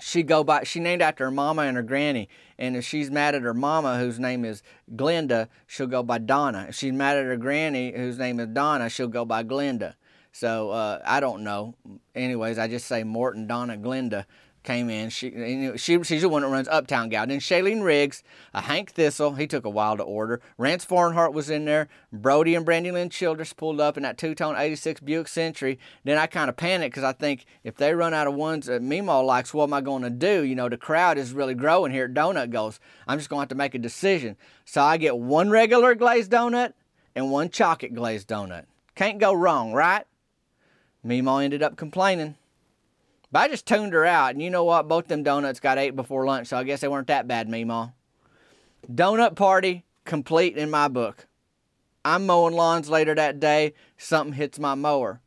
she 0.00 0.22
go 0.22 0.44
by 0.44 0.64
she 0.64 0.78
named 0.80 1.02
after 1.02 1.24
her 1.24 1.30
mama 1.30 1.62
and 1.62 1.76
her 1.76 1.82
granny. 1.82 2.28
And 2.58 2.76
if 2.76 2.84
she's 2.84 3.10
mad 3.10 3.34
at 3.34 3.42
her 3.42 3.54
mama 3.54 3.98
whose 3.98 4.20
name 4.20 4.44
is 4.44 4.62
glenda 4.94 5.48
she'll 5.66 5.86
go 5.86 6.02
by 6.02 6.18
donna. 6.18 6.66
If 6.68 6.76
she's 6.76 6.92
mad 6.92 7.16
at 7.16 7.24
her 7.24 7.36
granny 7.36 7.92
whose 7.96 8.18
name 8.18 8.38
is 8.38 8.48
donna 8.48 8.88
she'll 8.88 9.08
go 9.08 9.24
by 9.24 9.42
glenda. 9.42 9.94
So 10.30 10.70
uh, 10.70 11.00
i 11.04 11.20
don't 11.20 11.42
know. 11.42 11.74
Anyways 12.14 12.58
i 12.58 12.68
just 12.68 12.86
say 12.86 13.02
morton 13.02 13.46
donna 13.46 13.76
glenda 13.76 14.24
came 14.68 14.90
in. 14.90 15.08
She 15.08 15.72
she 15.78 16.02
she's 16.02 16.20
the 16.20 16.28
one 16.28 16.42
that 16.42 16.48
runs 16.48 16.68
Uptown 16.68 17.08
Gal. 17.08 17.26
Then 17.26 17.40
Shailene 17.40 17.82
Riggs, 17.82 18.22
uh, 18.52 18.60
Hank 18.60 18.90
Thistle, 18.90 19.32
he 19.32 19.46
took 19.46 19.64
a 19.64 19.70
while 19.70 19.96
to 19.96 20.02
order. 20.02 20.42
Rance 20.58 20.84
Farnhart 20.84 21.32
was 21.32 21.48
in 21.48 21.64
there. 21.64 21.88
Brody 22.12 22.54
and 22.54 22.66
Brandy 22.66 22.92
Lynn 22.92 23.08
Childress 23.08 23.54
pulled 23.54 23.80
up 23.80 23.96
in 23.96 24.02
that 24.02 24.18
two-tone 24.18 24.56
86 24.58 25.00
Buick 25.00 25.26
Century. 25.28 25.78
Then 26.04 26.18
I 26.18 26.26
kind 26.26 26.50
of 26.50 26.58
panicked 26.58 26.94
because 26.94 27.08
I 27.08 27.14
think 27.14 27.46
if 27.64 27.76
they 27.76 27.94
run 27.94 28.12
out 28.12 28.26
of 28.26 28.34
ones 28.34 28.66
that 28.66 28.82
Meemaw 28.82 29.24
likes, 29.24 29.54
what 29.54 29.64
am 29.64 29.72
I 29.72 29.80
going 29.80 30.02
to 30.02 30.10
do? 30.10 30.42
You 30.42 30.54
know, 30.54 30.68
the 30.68 30.76
crowd 30.76 31.16
is 31.16 31.32
really 31.32 31.54
growing 31.54 31.90
here 31.90 32.04
at 32.04 32.12
Donut 32.12 32.50
Goals. 32.50 32.78
I'm 33.06 33.18
just 33.18 33.30
going 33.30 33.38
to 33.38 33.42
have 33.42 33.48
to 33.48 33.54
make 33.54 33.74
a 33.74 33.78
decision. 33.78 34.36
So 34.66 34.82
I 34.82 34.98
get 34.98 35.16
one 35.16 35.48
regular 35.48 35.94
glazed 35.94 36.30
donut 36.30 36.74
and 37.14 37.30
one 37.30 37.48
chocolate 37.48 37.94
glazed 37.94 38.28
donut. 38.28 38.66
Can't 38.94 39.18
go 39.18 39.32
wrong, 39.32 39.72
right? 39.72 40.04
Meemaw 41.06 41.42
ended 41.42 41.62
up 41.62 41.76
complaining. 41.76 42.36
But 43.30 43.40
I 43.40 43.48
just 43.48 43.66
tuned 43.66 43.92
her 43.92 44.06
out, 44.06 44.32
and 44.32 44.42
you 44.42 44.50
know 44.50 44.64
what? 44.64 44.88
Both 44.88 45.08
them 45.08 45.22
donuts 45.22 45.60
got 45.60 45.78
ate 45.78 45.94
before 45.94 46.24
lunch, 46.24 46.48
so 46.48 46.56
I 46.56 46.64
guess 46.64 46.80
they 46.80 46.88
weren't 46.88 47.08
that 47.08 47.28
bad, 47.28 47.48
Meemaw. 47.48 47.92
Donut 48.90 49.36
party 49.36 49.84
complete 50.04 50.56
in 50.56 50.70
my 50.70 50.88
book. 50.88 51.26
I'm 52.04 52.24
mowing 52.24 52.54
lawns 52.54 52.88
later 52.88 53.14
that 53.14 53.38
day. 53.38 53.74
Something 53.98 54.32
hits 54.32 54.58
my 54.58 54.74
mower. 54.74 55.20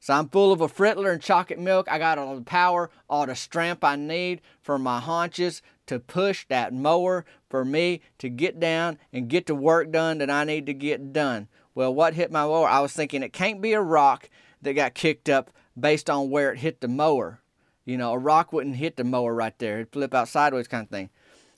So 0.00 0.14
I'm 0.14 0.28
full 0.28 0.52
of 0.52 0.60
a 0.60 0.68
frittler 0.68 1.12
and 1.12 1.22
chocolate 1.22 1.58
milk. 1.58 1.88
I 1.90 1.98
got 1.98 2.18
all 2.18 2.36
the 2.36 2.42
power, 2.42 2.90
all 3.08 3.26
the 3.26 3.34
strength 3.34 3.82
I 3.82 3.96
need 3.96 4.42
for 4.60 4.78
my 4.78 5.00
haunches 5.00 5.62
to 5.86 5.98
push 5.98 6.46
that 6.48 6.72
mower 6.72 7.24
for 7.48 7.64
me 7.64 8.02
to 8.18 8.28
get 8.28 8.60
down 8.60 8.98
and 9.12 9.28
get 9.28 9.46
the 9.46 9.54
work 9.54 9.90
done 9.90 10.18
that 10.18 10.30
I 10.30 10.44
need 10.44 10.66
to 10.66 10.74
get 10.74 11.12
done. 11.12 11.48
Well, 11.74 11.94
what 11.94 12.14
hit 12.14 12.30
my 12.30 12.44
mower? 12.44 12.68
I 12.68 12.80
was 12.80 12.92
thinking 12.92 13.22
it 13.22 13.32
can't 13.32 13.62
be 13.62 13.72
a 13.72 13.80
rock 13.80 14.28
that 14.62 14.74
got 14.74 14.94
kicked 14.94 15.28
up 15.28 15.50
based 15.78 16.10
on 16.10 16.30
where 16.30 16.52
it 16.52 16.58
hit 16.58 16.80
the 16.80 16.88
mower. 16.88 17.40
You 17.84 17.96
know, 17.96 18.12
a 18.12 18.18
rock 18.18 18.52
wouldn't 18.52 18.76
hit 18.76 18.96
the 18.96 19.04
mower 19.04 19.34
right 19.34 19.58
there. 19.58 19.76
It'd 19.76 19.92
flip 19.92 20.14
out 20.14 20.28
sideways 20.28 20.68
kind 20.68 20.84
of 20.84 20.90
thing. 20.90 21.10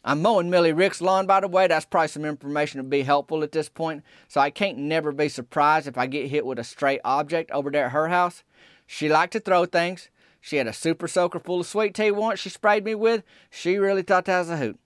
I'm 0.02 0.22
mowing 0.22 0.48
Millie 0.48 0.72
Rick's 0.72 1.02
lawn, 1.02 1.26
by 1.26 1.40
the 1.40 1.48
way. 1.48 1.66
That's 1.66 1.84
probably 1.84 2.08
some 2.08 2.24
information 2.24 2.78
to 2.78 2.84
be 2.84 3.02
helpful 3.02 3.42
at 3.42 3.52
this 3.52 3.68
point. 3.68 4.02
So 4.28 4.40
I 4.40 4.50
can't 4.50 4.78
never 4.78 5.12
be 5.12 5.28
surprised 5.28 5.86
if 5.86 5.98
I 5.98 6.06
get 6.06 6.30
hit 6.30 6.46
with 6.46 6.58
a 6.58 6.64
stray 6.64 7.00
object 7.04 7.50
over 7.50 7.70
there 7.70 7.86
at 7.86 7.92
her 7.92 8.08
house. 8.08 8.42
She 8.86 9.08
liked 9.08 9.34
to 9.34 9.40
throw 9.40 9.66
things. 9.66 10.08
She 10.40 10.56
had 10.56 10.66
a 10.66 10.72
super 10.72 11.06
soaker 11.06 11.38
full 11.38 11.60
of 11.60 11.66
sweet 11.66 11.94
tea 11.94 12.10
once 12.10 12.40
she 12.40 12.48
sprayed 12.48 12.84
me 12.84 12.94
with. 12.94 13.22
She 13.50 13.76
really 13.76 14.02
thought 14.02 14.24
that 14.24 14.38
was 14.38 14.50
a 14.50 14.56
hoot. 14.56 14.80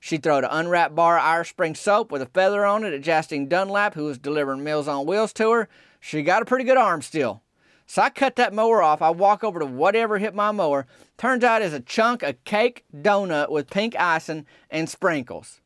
She 0.00 0.16
throwed 0.16 0.44
an 0.44 0.50
unwrapped 0.50 0.94
bar 0.94 1.18
of 1.18 1.24
Irish 1.24 1.50
Spring 1.50 1.74
soap 1.74 2.10
with 2.10 2.22
a 2.22 2.26
feather 2.26 2.64
on 2.64 2.84
it 2.84 2.94
at 2.94 3.02
Justine 3.02 3.48
Dunlap, 3.48 3.94
who 3.94 4.04
was 4.04 4.18
delivering 4.18 4.64
Meals 4.64 4.88
on 4.88 5.06
Wheels 5.06 5.32
to 5.34 5.50
her. 5.50 5.68
She 6.00 6.22
got 6.22 6.42
a 6.42 6.46
pretty 6.46 6.64
good 6.64 6.76
arm 6.76 7.00
still. 7.00 7.42
So 7.86 8.02
I 8.02 8.10
cut 8.10 8.36
that 8.36 8.54
mower 8.54 8.82
off. 8.82 9.02
I 9.02 9.10
walk 9.10 9.44
over 9.44 9.60
to 9.60 9.66
whatever 9.66 10.18
hit 10.18 10.34
my 10.34 10.52
mower. 10.52 10.86
Turns 11.18 11.44
out 11.44 11.62
it's 11.62 11.74
a 11.74 11.80
chunk 11.80 12.22
of 12.22 12.42
cake 12.44 12.84
donut 12.94 13.50
with 13.50 13.70
pink 13.70 13.94
icing 13.98 14.46
and 14.70 14.88
sprinkles. 14.88 15.60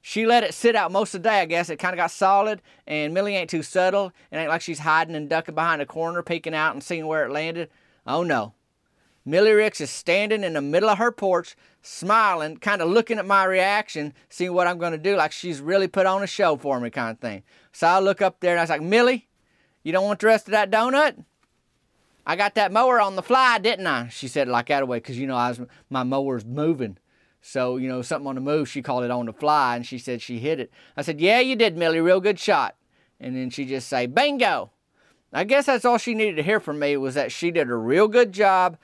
She 0.00 0.24
let 0.24 0.44
it 0.44 0.54
sit 0.54 0.76
out 0.76 0.92
most 0.92 1.14
of 1.14 1.22
the 1.22 1.28
day, 1.28 1.40
I 1.40 1.46
guess. 1.46 1.68
It 1.68 1.78
kind 1.78 1.92
of 1.92 1.98
got 1.98 2.12
solid, 2.12 2.62
and 2.86 3.12
Millie 3.12 3.34
ain't 3.34 3.50
too 3.50 3.64
subtle. 3.64 4.12
It 4.30 4.36
ain't 4.36 4.48
like 4.48 4.62
she's 4.62 4.78
hiding 4.78 5.16
and 5.16 5.28
ducking 5.28 5.56
behind 5.56 5.82
a 5.82 5.86
corner, 5.86 6.22
peeking 6.22 6.54
out 6.54 6.74
and 6.74 6.82
seeing 6.82 7.06
where 7.06 7.26
it 7.26 7.32
landed. 7.32 7.70
Oh 8.06 8.22
no. 8.22 8.54
Millie 9.24 9.50
Ricks 9.50 9.80
is 9.80 9.90
standing 9.90 10.44
in 10.44 10.52
the 10.52 10.62
middle 10.62 10.88
of 10.88 10.98
her 10.98 11.10
porch, 11.10 11.56
smiling, 11.82 12.58
kind 12.58 12.80
of 12.80 12.88
looking 12.88 13.18
at 13.18 13.26
my 13.26 13.42
reaction, 13.42 14.14
seeing 14.28 14.54
what 14.54 14.68
I'm 14.68 14.78
going 14.78 14.92
to 14.92 14.98
do, 14.98 15.16
like 15.16 15.32
she's 15.32 15.60
really 15.60 15.88
put 15.88 16.06
on 16.06 16.22
a 16.22 16.28
show 16.28 16.56
for 16.56 16.78
me, 16.78 16.90
kind 16.90 17.10
of 17.10 17.18
thing. 17.18 17.42
So 17.72 17.88
I 17.88 17.98
look 17.98 18.22
up 18.22 18.38
there 18.38 18.52
and 18.52 18.60
I 18.60 18.62
was 18.62 18.70
like, 18.70 18.82
Millie, 18.82 19.26
you 19.86 19.92
don't 19.92 20.04
want 20.04 20.18
the 20.18 20.26
rest 20.26 20.48
of 20.48 20.50
that 20.50 20.68
donut? 20.68 21.22
I 22.26 22.34
got 22.34 22.56
that 22.56 22.72
mower 22.72 23.00
on 23.00 23.14
the 23.14 23.22
fly, 23.22 23.58
didn't 23.58 23.86
I? 23.86 24.08
She 24.08 24.26
said 24.26 24.48
like 24.48 24.66
that 24.66 24.88
way, 24.88 24.98
because 24.98 25.16
you 25.16 25.28
know 25.28 25.36
I 25.36 25.50
was 25.50 25.60
my 25.88 26.02
mower's 26.02 26.44
moving. 26.44 26.98
So, 27.40 27.76
you 27.76 27.86
know, 27.86 28.02
something 28.02 28.26
on 28.26 28.34
the 28.34 28.40
move, 28.40 28.68
she 28.68 28.82
called 28.82 29.04
it 29.04 29.12
on 29.12 29.26
the 29.26 29.32
fly 29.32 29.76
and 29.76 29.86
she 29.86 29.98
said 29.98 30.20
she 30.20 30.40
hit 30.40 30.58
it. 30.58 30.72
I 30.96 31.02
said, 31.02 31.20
Yeah, 31.20 31.38
you 31.38 31.54
did, 31.54 31.76
Millie, 31.76 32.00
real 32.00 32.18
good 32.20 32.40
shot. 32.40 32.74
And 33.20 33.36
then 33.36 33.48
she 33.48 33.64
just 33.64 33.86
say, 33.86 34.06
Bingo. 34.06 34.72
I 35.32 35.44
guess 35.44 35.66
that's 35.66 35.84
all 35.84 35.98
she 35.98 36.14
needed 36.14 36.34
to 36.34 36.42
hear 36.42 36.58
from 36.58 36.80
me 36.80 36.96
was 36.96 37.14
that 37.14 37.30
she 37.30 37.52
did 37.52 37.70
a 37.70 37.76
real 37.76 38.08
good 38.08 38.32
job 38.32 38.78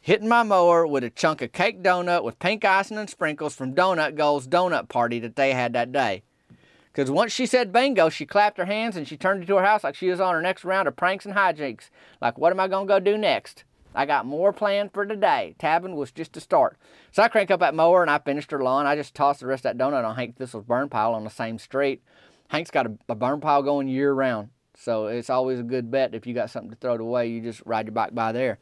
hitting 0.00 0.28
my 0.28 0.42
mower 0.42 0.86
with 0.86 1.04
a 1.04 1.10
chunk 1.10 1.42
of 1.42 1.52
cake 1.52 1.82
donut 1.82 2.24
with 2.24 2.38
pink 2.38 2.64
icing 2.64 2.96
and 2.96 3.10
sprinkles 3.10 3.54
from 3.54 3.74
Donut 3.74 4.14
Gold's 4.14 4.48
donut 4.48 4.88
party 4.88 5.18
that 5.18 5.36
they 5.36 5.52
had 5.52 5.74
that 5.74 5.92
day. 5.92 6.22
Because 6.96 7.10
once 7.10 7.30
she 7.30 7.44
said 7.44 7.74
bingo, 7.74 8.08
she 8.08 8.24
clapped 8.24 8.56
her 8.56 8.64
hands 8.64 8.96
and 8.96 9.06
she 9.06 9.18
turned 9.18 9.42
into 9.42 9.56
her 9.56 9.64
house 9.64 9.84
like 9.84 9.94
she 9.94 10.08
was 10.08 10.18
on 10.18 10.32
her 10.32 10.40
next 10.40 10.64
round 10.64 10.88
of 10.88 10.96
pranks 10.96 11.26
and 11.26 11.34
hijinks. 11.34 11.90
Like, 12.22 12.38
what 12.38 12.52
am 12.52 12.58
I 12.58 12.68
going 12.68 12.86
to 12.86 12.90
go 12.90 12.98
do 12.98 13.18
next? 13.18 13.64
I 13.94 14.06
got 14.06 14.24
more 14.24 14.50
planned 14.50 14.94
for 14.94 15.04
today. 15.04 15.54
Tabin 15.58 15.94
was 15.94 16.10
just 16.10 16.38
a 16.38 16.40
start. 16.40 16.78
So 17.12 17.22
I 17.22 17.28
crank 17.28 17.50
up 17.50 17.60
that 17.60 17.74
mower 17.74 18.00
and 18.00 18.10
I 18.10 18.16
finished 18.16 18.50
her 18.50 18.62
lawn. 18.62 18.86
I 18.86 18.96
just 18.96 19.14
tossed 19.14 19.40
the 19.40 19.46
rest 19.46 19.66
of 19.66 19.76
that 19.76 19.84
donut 19.84 20.06
on 20.06 20.16
Hank 20.16 20.38
Thistle's 20.38 20.64
burn 20.64 20.88
pile 20.88 21.12
on 21.12 21.24
the 21.24 21.28
same 21.28 21.58
street. 21.58 22.02
Hank's 22.48 22.70
got 22.70 22.86
a, 22.86 22.96
a 23.10 23.14
burn 23.14 23.42
pile 23.42 23.62
going 23.62 23.88
year 23.88 24.14
round. 24.14 24.48
So 24.74 25.08
it's 25.08 25.28
always 25.28 25.60
a 25.60 25.64
good 25.64 25.90
bet 25.90 26.14
if 26.14 26.26
you 26.26 26.32
got 26.32 26.48
something 26.48 26.70
to 26.70 26.76
throw 26.76 26.94
it 26.94 27.02
away, 27.02 27.26
you 27.26 27.42
just 27.42 27.60
ride 27.66 27.88
your 27.88 27.92
bike 27.92 28.14
by 28.14 28.32
there. 28.32 28.58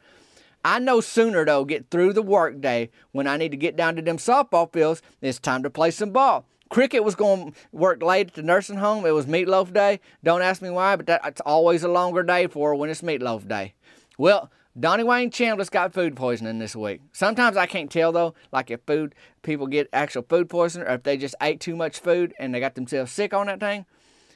I 0.65 0.81
know 0.81 1.01
sooner 1.01 1.45
though, 1.45 1.65
get 1.65 1.89
through 1.89 2.15
the 2.15 2.23
workday 2.23 2.91
when 3.13 3.29
I 3.29 3.37
need 3.37 3.53
to 3.53 3.57
get 3.57 3.77
down 3.77 3.95
to 3.95 4.03
them 4.03 4.17
softball 4.17 4.73
fields, 4.73 5.03
it's 5.21 5.39
time 5.39 5.63
to 5.63 5.71
play 5.71 5.93
some 5.93 6.11
ball. 6.11 6.47
Cricket 6.75 7.05
was 7.05 7.15
going 7.15 7.55
work 7.71 8.03
late 8.03 8.27
at 8.27 8.35
the 8.35 8.43
nursing 8.43 8.79
home. 8.79 9.07
It 9.07 9.13
was 9.13 9.27
meatloaf 9.27 9.73
day. 9.73 10.01
Don't 10.25 10.43
ask 10.43 10.61
me 10.61 10.71
why, 10.71 10.97
but 10.97 11.07
that's 11.07 11.41
always 11.43 11.85
a 11.85 11.89
longer 11.89 12.25
day 12.25 12.49
for 12.49 12.71
her 12.71 12.75
when 12.75 12.91
it's 12.91 13.01
meatloaf 13.01 13.47
day. 13.47 13.75
Well, 14.19 14.51
Donnie 14.77 15.05
Wayne 15.05 15.31
Chandler's 15.31 15.71
got 15.71 15.95
food 15.95 16.17
poisoning 16.17 16.59
this 16.59 16.75
week. 16.75 17.01
Sometimes 17.13 17.57
I 17.57 17.67
can't 17.67 17.93
tell 17.93 18.11
though, 18.11 18.35
like 18.51 18.73
if 18.73 18.81
food 18.89 19.15
people 19.43 19.69
get 19.69 19.89
actual 19.93 20.23
food 20.29 20.51
poisoning 20.51 20.89
or 20.89 20.95
if 20.95 21.05
they 21.05 21.17
just 21.17 21.37
ate 21.41 21.61
too 21.61 21.77
much 21.77 22.01
food 22.01 22.35
and 22.41 22.53
they 22.53 22.59
got 22.59 22.75
themselves 22.75 23.13
sick 23.13 23.33
on 23.33 23.47
that 23.47 23.61
thing. 23.61 23.87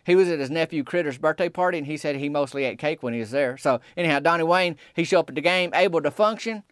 He 0.06 0.14
was 0.14 0.28
at 0.28 0.38
his 0.38 0.48
nephew 0.48 0.84
Critter's 0.84 1.18
birthday 1.18 1.48
party 1.48 1.78
and 1.78 1.88
he 1.88 1.96
said 1.96 2.14
he 2.14 2.28
mostly 2.28 2.62
ate 2.62 2.78
cake 2.78 3.02
when 3.02 3.14
he 3.14 3.18
was 3.18 3.32
there. 3.32 3.56
So 3.56 3.80
anyhow, 3.96 4.20
Donnie 4.20 4.44
Wayne, 4.44 4.76
he 4.94 5.02
showed 5.02 5.18
up 5.18 5.30
at 5.30 5.34
the 5.34 5.40
game 5.40 5.72
able 5.74 6.02
to 6.02 6.12
function, 6.12 6.62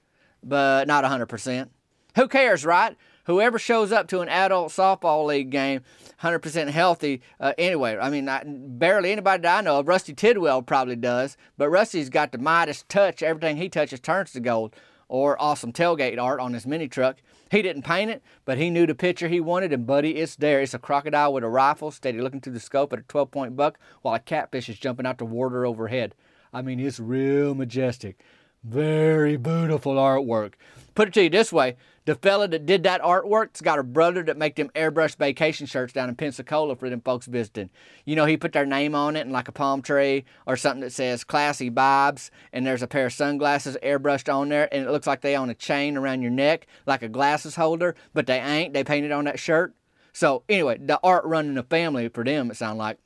but 0.44 0.86
not 0.86 1.02
100%. 1.02 1.70
Who 2.14 2.28
cares, 2.28 2.64
right? 2.64 2.96
Whoever 3.26 3.58
shows 3.58 3.92
up 3.92 4.08
to 4.08 4.20
an 4.20 4.28
adult 4.28 4.72
softball 4.72 5.26
league 5.26 5.50
game 5.50 5.82
100% 6.22 6.68
healthy 6.70 7.20
uh, 7.38 7.52
anyway. 7.58 7.98
I 8.00 8.08
mean, 8.08 8.28
I, 8.28 8.42
barely 8.46 9.12
anybody 9.12 9.42
that 9.42 9.58
I 9.58 9.60
know 9.60 9.80
of. 9.80 9.88
Rusty 9.88 10.14
Tidwell 10.14 10.62
probably 10.62 10.96
does, 10.96 11.36
but 11.58 11.68
Rusty's 11.68 12.08
got 12.08 12.32
the 12.32 12.38
Midas 12.38 12.84
touch. 12.88 13.22
Everything 13.22 13.56
he 13.58 13.68
touches 13.68 14.00
turns 14.00 14.32
to 14.32 14.40
gold. 14.40 14.74
Or 15.08 15.40
awesome 15.40 15.72
tailgate 15.72 16.20
art 16.20 16.40
on 16.40 16.52
his 16.52 16.66
mini 16.66 16.88
truck. 16.88 17.18
He 17.48 17.62
didn't 17.62 17.82
paint 17.82 18.10
it, 18.10 18.24
but 18.44 18.58
he 18.58 18.70
knew 18.70 18.86
the 18.86 18.94
picture 18.96 19.28
he 19.28 19.38
wanted, 19.38 19.72
and 19.72 19.86
buddy, 19.86 20.16
it's 20.16 20.34
there. 20.34 20.60
It's 20.60 20.74
a 20.74 20.80
crocodile 20.80 21.32
with 21.32 21.44
a 21.44 21.48
rifle, 21.48 21.92
steady 21.92 22.20
looking 22.20 22.40
through 22.40 22.54
the 22.54 22.60
scope 22.60 22.92
at 22.92 22.98
a 22.98 23.02
12 23.02 23.30
point 23.30 23.56
buck, 23.56 23.78
while 24.02 24.14
a 24.14 24.18
catfish 24.18 24.68
is 24.68 24.80
jumping 24.80 25.06
out 25.06 25.18
the 25.18 25.24
water 25.24 25.64
overhead. 25.64 26.16
I 26.52 26.62
mean, 26.62 26.80
it's 26.80 26.98
real 26.98 27.54
majestic. 27.54 28.18
Very 28.64 29.36
beautiful 29.36 29.94
artwork. 29.94 30.54
Put 30.96 31.08
it 31.08 31.14
to 31.14 31.22
you 31.24 31.30
this 31.30 31.52
way 31.52 31.76
the 32.06 32.14
fella 32.14 32.48
that 32.48 32.64
did 32.64 32.84
that 32.84 33.02
artwork's 33.02 33.60
got 33.60 33.78
a 33.78 33.82
brother 33.82 34.22
that 34.22 34.38
make 34.38 34.54
them 34.54 34.70
airbrush 34.74 35.16
vacation 35.16 35.66
shirts 35.66 35.92
down 35.92 36.08
in 36.08 36.14
Pensacola 36.14 36.74
for 36.74 36.88
them 36.88 37.02
folks 37.02 37.26
visiting. 37.26 37.68
You 38.06 38.16
know, 38.16 38.24
he 38.24 38.36
put 38.36 38.52
their 38.52 38.64
name 38.64 38.94
on 38.94 39.14
it 39.14 39.20
and 39.20 39.32
like 39.32 39.48
a 39.48 39.52
palm 39.52 39.82
tree 39.82 40.24
or 40.46 40.56
something 40.56 40.80
that 40.80 40.92
says 40.92 41.22
classy 41.22 41.70
vibes 41.70 42.30
and 42.50 42.66
there's 42.66 42.82
a 42.82 42.86
pair 42.86 43.06
of 43.06 43.12
sunglasses 43.12 43.76
airbrushed 43.82 44.32
on 44.32 44.48
there 44.48 44.72
and 44.72 44.86
it 44.86 44.90
looks 44.90 45.06
like 45.06 45.20
they 45.20 45.34
on 45.34 45.50
a 45.50 45.54
chain 45.54 45.98
around 45.98 46.22
your 46.22 46.30
neck 46.30 46.66
like 46.86 47.02
a 47.02 47.08
glasses 47.08 47.56
holder, 47.56 47.94
but 48.14 48.26
they 48.26 48.38
ain't. 48.38 48.72
They 48.72 48.82
painted 48.82 49.12
on 49.12 49.24
that 49.24 49.38
shirt. 49.38 49.74
So 50.14 50.44
anyway, 50.48 50.78
the 50.78 50.98
art 51.02 51.26
running 51.26 51.54
the 51.54 51.62
family 51.64 52.08
for 52.08 52.24
them, 52.24 52.50
it 52.50 52.56
sounds 52.56 52.78
like. 52.78 52.96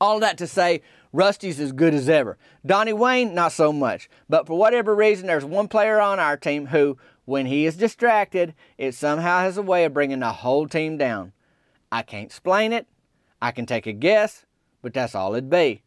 All 0.00 0.20
that 0.20 0.38
to 0.38 0.46
say, 0.46 0.80
Rusty's 1.14 1.60
as 1.60 1.70
good 1.70 1.94
as 1.94 2.08
ever. 2.08 2.36
Donnie 2.66 2.92
Wayne, 2.92 3.36
not 3.36 3.52
so 3.52 3.72
much. 3.72 4.10
But 4.28 4.48
for 4.48 4.58
whatever 4.58 4.96
reason, 4.96 5.28
there's 5.28 5.44
one 5.44 5.68
player 5.68 6.00
on 6.00 6.18
our 6.18 6.36
team 6.36 6.66
who, 6.66 6.98
when 7.24 7.46
he 7.46 7.66
is 7.66 7.76
distracted, 7.76 8.52
it 8.78 8.96
somehow 8.96 9.38
has 9.38 9.56
a 9.56 9.62
way 9.62 9.84
of 9.84 9.94
bringing 9.94 10.18
the 10.18 10.32
whole 10.32 10.66
team 10.66 10.98
down. 10.98 11.32
I 11.92 12.02
can't 12.02 12.26
explain 12.26 12.72
it. 12.72 12.88
I 13.40 13.52
can 13.52 13.64
take 13.64 13.86
a 13.86 13.92
guess, 13.92 14.44
but 14.82 14.92
that's 14.92 15.14
all 15.14 15.34
it'd 15.34 15.48
be. 15.48 15.84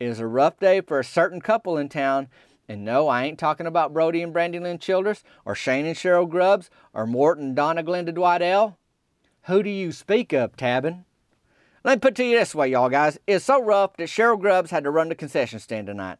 It 0.00 0.08
was 0.08 0.18
a 0.18 0.26
rough 0.26 0.58
day 0.58 0.80
for 0.80 0.98
a 0.98 1.04
certain 1.04 1.42
couple 1.42 1.76
in 1.76 1.90
town, 1.90 2.28
and 2.66 2.86
no, 2.86 3.06
I 3.06 3.24
ain't 3.24 3.38
talking 3.38 3.66
about 3.66 3.92
Brody 3.92 4.22
and 4.22 4.32
Brandy 4.32 4.58
Lynn 4.58 4.78
Childress, 4.78 5.24
or 5.44 5.54
Shane 5.54 5.84
and 5.84 5.96
Cheryl 5.96 6.26
Grubbs, 6.26 6.70
or 6.94 7.06
Morton 7.06 7.48
and 7.48 7.56
Donna 7.56 7.82
Glenda 7.82 8.14
Dwight 8.14 8.40
L. 8.40 8.78
Who 9.42 9.62
do 9.62 9.68
you 9.68 9.92
speak 9.92 10.32
of, 10.32 10.56
Tabin? 10.56 11.04
Let 11.84 11.98
me 11.98 12.00
put 12.00 12.12
it 12.12 12.16
to 12.16 12.24
you 12.24 12.38
this 12.38 12.54
way, 12.54 12.68
y'all 12.68 12.88
guys. 12.88 13.18
It's 13.26 13.44
so 13.44 13.62
rough 13.62 13.96
that 13.96 14.08
Cheryl 14.08 14.40
Grubbs 14.40 14.70
had 14.70 14.84
to 14.84 14.90
run 14.90 15.08
the 15.08 15.14
concession 15.14 15.58
stand 15.58 15.86
tonight. 15.86 16.18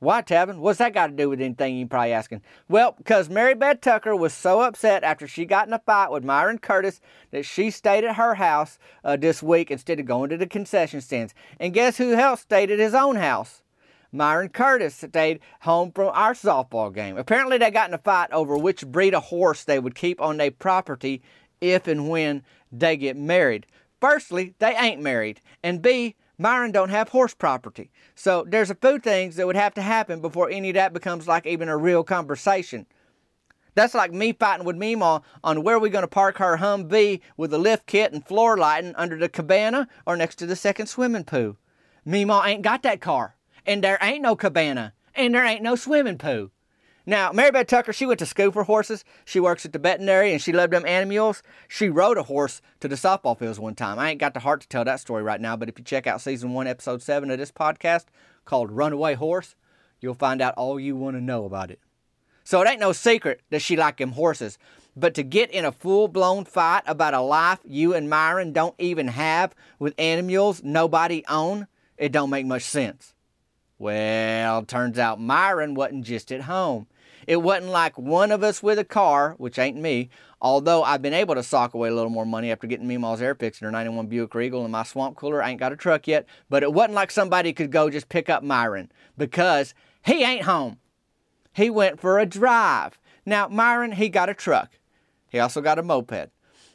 Why, 0.00 0.22
Tabin? 0.22 0.60
What's 0.60 0.78
that 0.78 0.94
got 0.94 1.08
to 1.08 1.12
do 1.12 1.28
with 1.28 1.42
anything 1.42 1.76
you're 1.76 1.86
probably 1.86 2.14
asking? 2.14 2.40
Well, 2.70 2.94
because 2.96 3.28
Mary 3.28 3.54
Beth 3.54 3.82
Tucker 3.82 4.16
was 4.16 4.32
so 4.32 4.62
upset 4.62 5.04
after 5.04 5.28
she 5.28 5.44
got 5.44 5.66
in 5.66 5.74
a 5.74 5.78
fight 5.78 6.10
with 6.10 6.24
Myron 6.24 6.58
Curtis 6.58 7.02
that 7.32 7.44
she 7.44 7.70
stayed 7.70 8.04
at 8.04 8.16
her 8.16 8.36
house 8.36 8.78
uh, 9.04 9.16
this 9.16 9.42
week 9.42 9.70
instead 9.70 10.00
of 10.00 10.06
going 10.06 10.30
to 10.30 10.38
the 10.38 10.46
concession 10.46 11.02
stands. 11.02 11.34
And 11.58 11.74
guess 11.74 11.98
who 11.98 12.14
else 12.14 12.40
stayed 12.40 12.70
at 12.70 12.78
his 12.78 12.94
own 12.94 13.16
house? 13.16 13.62
Myron 14.10 14.48
Curtis 14.48 14.94
stayed 14.94 15.40
home 15.60 15.92
from 15.92 16.10
our 16.14 16.32
softball 16.32 16.92
game. 16.92 17.18
Apparently, 17.18 17.58
they 17.58 17.70
got 17.70 17.90
in 17.90 17.94
a 17.94 17.98
fight 17.98 18.30
over 18.32 18.56
which 18.56 18.86
breed 18.86 19.14
of 19.14 19.24
horse 19.24 19.64
they 19.64 19.78
would 19.78 19.94
keep 19.94 20.18
on 20.20 20.38
their 20.38 20.50
property 20.50 21.22
if 21.60 21.86
and 21.86 22.08
when 22.08 22.42
they 22.72 22.96
get 22.96 23.18
married. 23.18 23.66
Firstly, 24.00 24.54
they 24.58 24.74
ain't 24.74 25.02
married. 25.02 25.40
And 25.62 25.82
B, 25.82 26.16
Myron 26.38 26.72
don't 26.72 26.88
have 26.88 27.10
horse 27.10 27.34
property. 27.34 27.90
So 28.14 28.44
there's 28.48 28.70
a 28.70 28.74
few 28.74 28.98
things 28.98 29.36
that 29.36 29.46
would 29.46 29.56
have 29.56 29.74
to 29.74 29.82
happen 29.82 30.20
before 30.20 30.48
any 30.50 30.70
of 30.70 30.74
that 30.74 30.92
becomes 30.92 31.28
like 31.28 31.46
even 31.46 31.68
a 31.68 31.76
real 31.76 32.02
conversation. 32.02 32.86
That's 33.74 33.94
like 33.94 34.12
me 34.12 34.32
fighting 34.32 34.64
with 34.64 34.76
Meemaw 34.76 35.22
on 35.44 35.62
where 35.62 35.78
we're 35.78 35.90
going 35.90 36.02
to 36.02 36.08
park 36.08 36.38
her 36.38 36.56
Humvee 36.56 37.20
with 37.36 37.52
a 37.52 37.58
lift 37.58 37.86
kit 37.86 38.12
and 38.12 38.26
floor 38.26 38.56
lighting 38.56 38.94
under 38.96 39.16
the 39.16 39.28
cabana 39.28 39.86
or 40.06 40.16
next 40.16 40.36
to 40.36 40.46
the 40.46 40.56
second 40.56 40.86
swimming 40.86 41.24
pool. 41.24 41.56
Meemaw 42.06 42.46
ain't 42.46 42.62
got 42.62 42.82
that 42.82 43.00
car, 43.00 43.36
and 43.66 43.84
there 43.84 43.98
ain't 44.00 44.22
no 44.22 44.34
cabana, 44.34 44.94
and 45.14 45.34
there 45.34 45.44
ain't 45.44 45.62
no 45.62 45.76
swimming 45.76 46.18
pool. 46.18 46.50
Now, 47.10 47.32
Mary 47.32 47.50
Beth 47.50 47.66
Tucker, 47.66 47.92
she 47.92 48.06
went 48.06 48.20
to 48.20 48.24
school 48.24 48.52
for 48.52 48.62
horses. 48.62 49.04
She 49.24 49.40
works 49.40 49.66
at 49.66 49.72
the 49.72 49.80
veterinary 49.80 50.30
and 50.30 50.40
she 50.40 50.52
loved 50.52 50.72
them 50.72 50.86
animals. 50.86 51.42
She 51.66 51.88
rode 51.88 52.16
a 52.16 52.22
horse 52.22 52.62
to 52.78 52.86
the 52.86 52.94
softball 52.94 53.36
fields 53.36 53.58
one 53.58 53.74
time. 53.74 53.98
I 53.98 54.10
ain't 54.10 54.20
got 54.20 54.32
the 54.32 54.38
heart 54.38 54.60
to 54.60 54.68
tell 54.68 54.84
that 54.84 55.00
story 55.00 55.24
right 55.24 55.40
now, 55.40 55.56
but 55.56 55.68
if 55.68 55.76
you 55.76 55.84
check 55.84 56.06
out 56.06 56.20
season 56.20 56.52
one, 56.52 56.68
episode 56.68 57.02
seven 57.02 57.32
of 57.32 57.38
this 57.38 57.50
podcast 57.50 58.04
called 58.44 58.70
Runaway 58.70 59.14
Horse, 59.14 59.56
you'll 60.00 60.14
find 60.14 60.40
out 60.40 60.54
all 60.54 60.78
you 60.78 60.94
want 60.94 61.16
to 61.16 61.20
know 61.20 61.46
about 61.46 61.72
it. 61.72 61.80
So 62.44 62.62
it 62.62 62.68
ain't 62.68 62.78
no 62.78 62.92
secret 62.92 63.40
that 63.50 63.60
she 63.60 63.74
like 63.74 63.96
them 63.96 64.12
horses. 64.12 64.56
But 64.94 65.14
to 65.14 65.24
get 65.24 65.50
in 65.50 65.64
a 65.64 65.72
full 65.72 66.06
blown 66.06 66.44
fight 66.44 66.84
about 66.86 67.12
a 67.12 67.20
life 67.20 67.58
you 67.64 67.92
and 67.92 68.08
Myron 68.08 68.52
don't 68.52 68.76
even 68.78 69.08
have 69.08 69.52
with 69.80 69.98
animals 69.98 70.62
nobody 70.62 71.24
own, 71.28 71.66
it 71.98 72.12
don't 72.12 72.30
make 72.30 72.46
much 72.46 72.62
sense. 72.62 73.14
Well, 73.80 74.62
turns 74.62 74.96
out 74.96 75.20
Myron 75.20 75.74
wasn't 75.74 76.04
just 76.04 76.30
at 76.30 76.42
home. 76.42 76.86
It 77.30 77.42
wasn't 77.42 77.70
like 77.70 77.96
one 77.96 78.32
of 78.32 78.42
us 78.42 78.60
with 78.60 78.76
a 78.80 78.84
car, 78.84 79.36
which 79.38 79.56
ain't 79.56 79.76
me, 79.76 80.10
although 80.40 80.82
I've 80.82 81.00
been 81.00 81.14
able 81.14 81.36
to 81.36 81.44
sock 81.44 81.74
away 81.74 81.88
a 81.88 81.94
little 81.94 82.10
more 82.10 82.26
money 82.26 82.50
after 82.50 82.66
getting 82.66 82.88
Meemaw's 82.88 83.22
air 83.22 83.36
fixed 83.36 83.62
in 83.62 83.66
her 83.66 83.70
91 83.70 84.08
Buick 84.08 84.34
Regal 84.34 84.64
and 84.64 84.72
my 84.72 84.82
swamp 84.82 85.16
cooler. 85.16 85.40
I 85.40 85.50
ain't 85.50 85.60
got 85.60 85.70
a 85.70 85.76
truck 85.76 86.08
yet, 86.08 86.26
but 86.48 86.64
it 86.64 86.72
wasn't 86.72 86.94
like 86.94 87.12
somebody 87.12 87.52
could 87.52 87.70
go 87.70 87.88
just 87.88 88.08
pick 88.08 88.28
up 88.28 88.42
Myron 88.42 88.90
because 89.16 89.74
he 90.04 90.24
ain't 90.24 90.42
home. 90.42 90.78
He 91.52 91.70
went 91.70 92.00
for 92.00 92.18
a 92.18 92.26
drive. 92.26 92.98
Now, 93.24 93.46
Myron, 93.46 93.92
he 93.92 94.08
got 94.08 94.28
a 94.28 94.34
truck. 94.34 94.80
He 95.28 95.38
also 95.38 95.60
got 95.60 95.78
a 95.78 95.84
moped. 95.84 96.30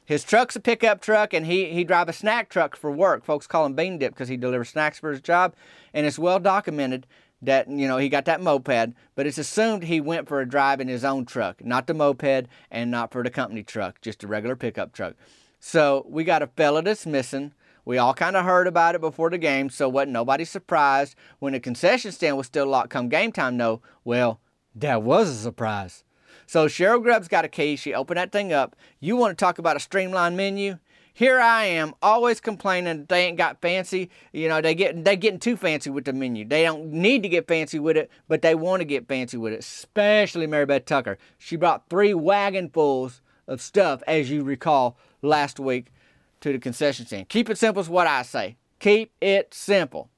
His 0.06 0.24
truck's 0.24 0.56
a 0.56 0.62
pickup 0.62 1.02
truck, 1.02 1.34
and 1.34 1.48
he 1.48 1.65
he 1.74 1.84
drive 1.84 2.08
a 2.08 2.13
snack 2.13 2.48
truck 2.48 2.78
for 2.78 2.91
work. 2.91 3.26
Folks 3.26 3.46
call 3.46 3.65
him 3.65 3.74
Bean 3.74 3.98
Dip 3.98 4.13
because 4.13 4.30
he 4.30 4.38
delivers 4.38 4.70
snacks 4.70 5.00
for 5.00 5.12
his 5.12 5.20
job, 5.20 5.54
and 5.94 6.06
it's 6.06 6.18
well 6.18 6.39
documented 6.39 7.08
that 7.41 7.69
you 7.69 7.88
know 7.88 7.98
he 7.98 8.10
got 8.10 8.26
that 8.26 8.41
moped. 8.41 8.93
But 9.15 9.28
it's 9.28 9.38
assumed 9.38 9.84
he 9.84 10.02
went 10.02 10.28
for 10.28 10.41
a 10.41 10.48
drive 10.48 10.80
in 10.80 10.88
his 10.88 11.04
own 11.04 11.26
truck, 11.26 11.63
not 11.63 11.88
the 11.88 11.93
moped, 11.93 12.48
and 12.71 12.91
not 12.91 13.12
for 13.12 13.24
the 13.24 13.30
company 13.30 13.63
truck, 13.63 14.02
just 14.02 14.24
a 14.24 14.28
regular 14.28 14.56
pickup 14.56 14.93
truck. 14.93 15.15
So 15.60 16.06
we 16.10 16.24
got 16.24 16.43
a 16.43 16.48
fella 16.48 16.84
that's 16.84 17.06
missing. 17.06 17.54
We 17.86 17.98
all 18.00 18.13
kind 18.15 18.36
of 18.36 18.45
heard 18.45 18.67
about 18.67 18.95
it 18.95 19.02
before 19.02 19.30
the 19.30 19.38
game, 19.38 19.69
so 19.69 19.88
wasn't 19.88 20.13
nobody 20.13 20.43
surprised 20.43 21.15
when 21.39 21.54
the 21.54 21.60
concession 21.60 22.12
stand 22.12 22.38
was 22.38 22.48
still 22.48 22.65
locked 22.65 22.89
come 22.89 23.10
game 23.10 23.32
time. 23.32 23.58
No, 23.58 23.82
well, 24.04 24.39
that 24.74 25.04
was 25.04 25.30
a 25.30 25.36
surprise. 25.36 26.04
So 26.48 26.67
Cheryl 26.67 27.02
Grubb's 27.02 27.28
got 27.28 27.45
a 27.45 27.48
key. 27.48 27.76
She 27.76 27.93
opened 27.93 28.17
that 28.17 28.32
thing 28.32 28.54
up. 28.54 28.76
You 29.00 29.15
want 29.15 29.38
to 29.38 29.43
talk 29.43 29.58
about 29.58 29.76
a 29.76 29.80
streamlined 29.80 30.38
menu? 30.38 30.78
Here 31.17 31.39
I 31.39 31.63
am, 31.63 31.93
always 32.01 32.41
complaining 32.41 33.06
they 33.08 33.28
ain't 33.28 33.38
got 33.38 33.62
fancy. 33.62 34.10
You 34.34 34.49
know, 34.49 34.60
they 34.60 34.75
get 34.75 35.06
they 35.06 35.15
getting 35.15 35.39
too 35.39 35.56
fancy 35.56 35.89
with 35.89 36.04
the 36.04 36.12
menu. 36.12 36.43
They 36.43 36.63
don't 36.63 36.91
need 36.91 37.23
to 37.23 37.30
get 37.30 37.47
fancy 37.47 37.80
with 37.80 37.95
it, 37.95 38.12
but 38.28 38.41
they 38.41 38.54
want 38.54 38.82
to 38.82 38.86
get 38.86 39.08
fancy 39.08 39.38
with 39.38 39.54
it. 39.54 39.60
Especially 39.60 40.45
Mary 40.45 40.65
Beth 40.65 40.84
Tucker. 40.84 41.17
She 41.38 41.56
brought 41.56 41.89
three 41.89 42.12
wagonfuls 42.12 43.21
of 43.47 43.62
stuff, 43.62 44.04
as 44.06 44.30
you 44.30 44.43
recall 44.43 44.97
last 45.21 45.58
week, 45.58 45.93
to 46.41 46.51
the 46.51 46.60
concession 46.60 47.06
stand. 47.06 47.30
Keep 47.30 47.49
it 47.49 47.58
simple 47.58 47.82
is 47.82 47.88
what 47.88 48.08
I 48.08 48.21
say. 48.23 48.58
Keep 48.80 49.13
it 49.21 49.54
simple. 49.54 50.10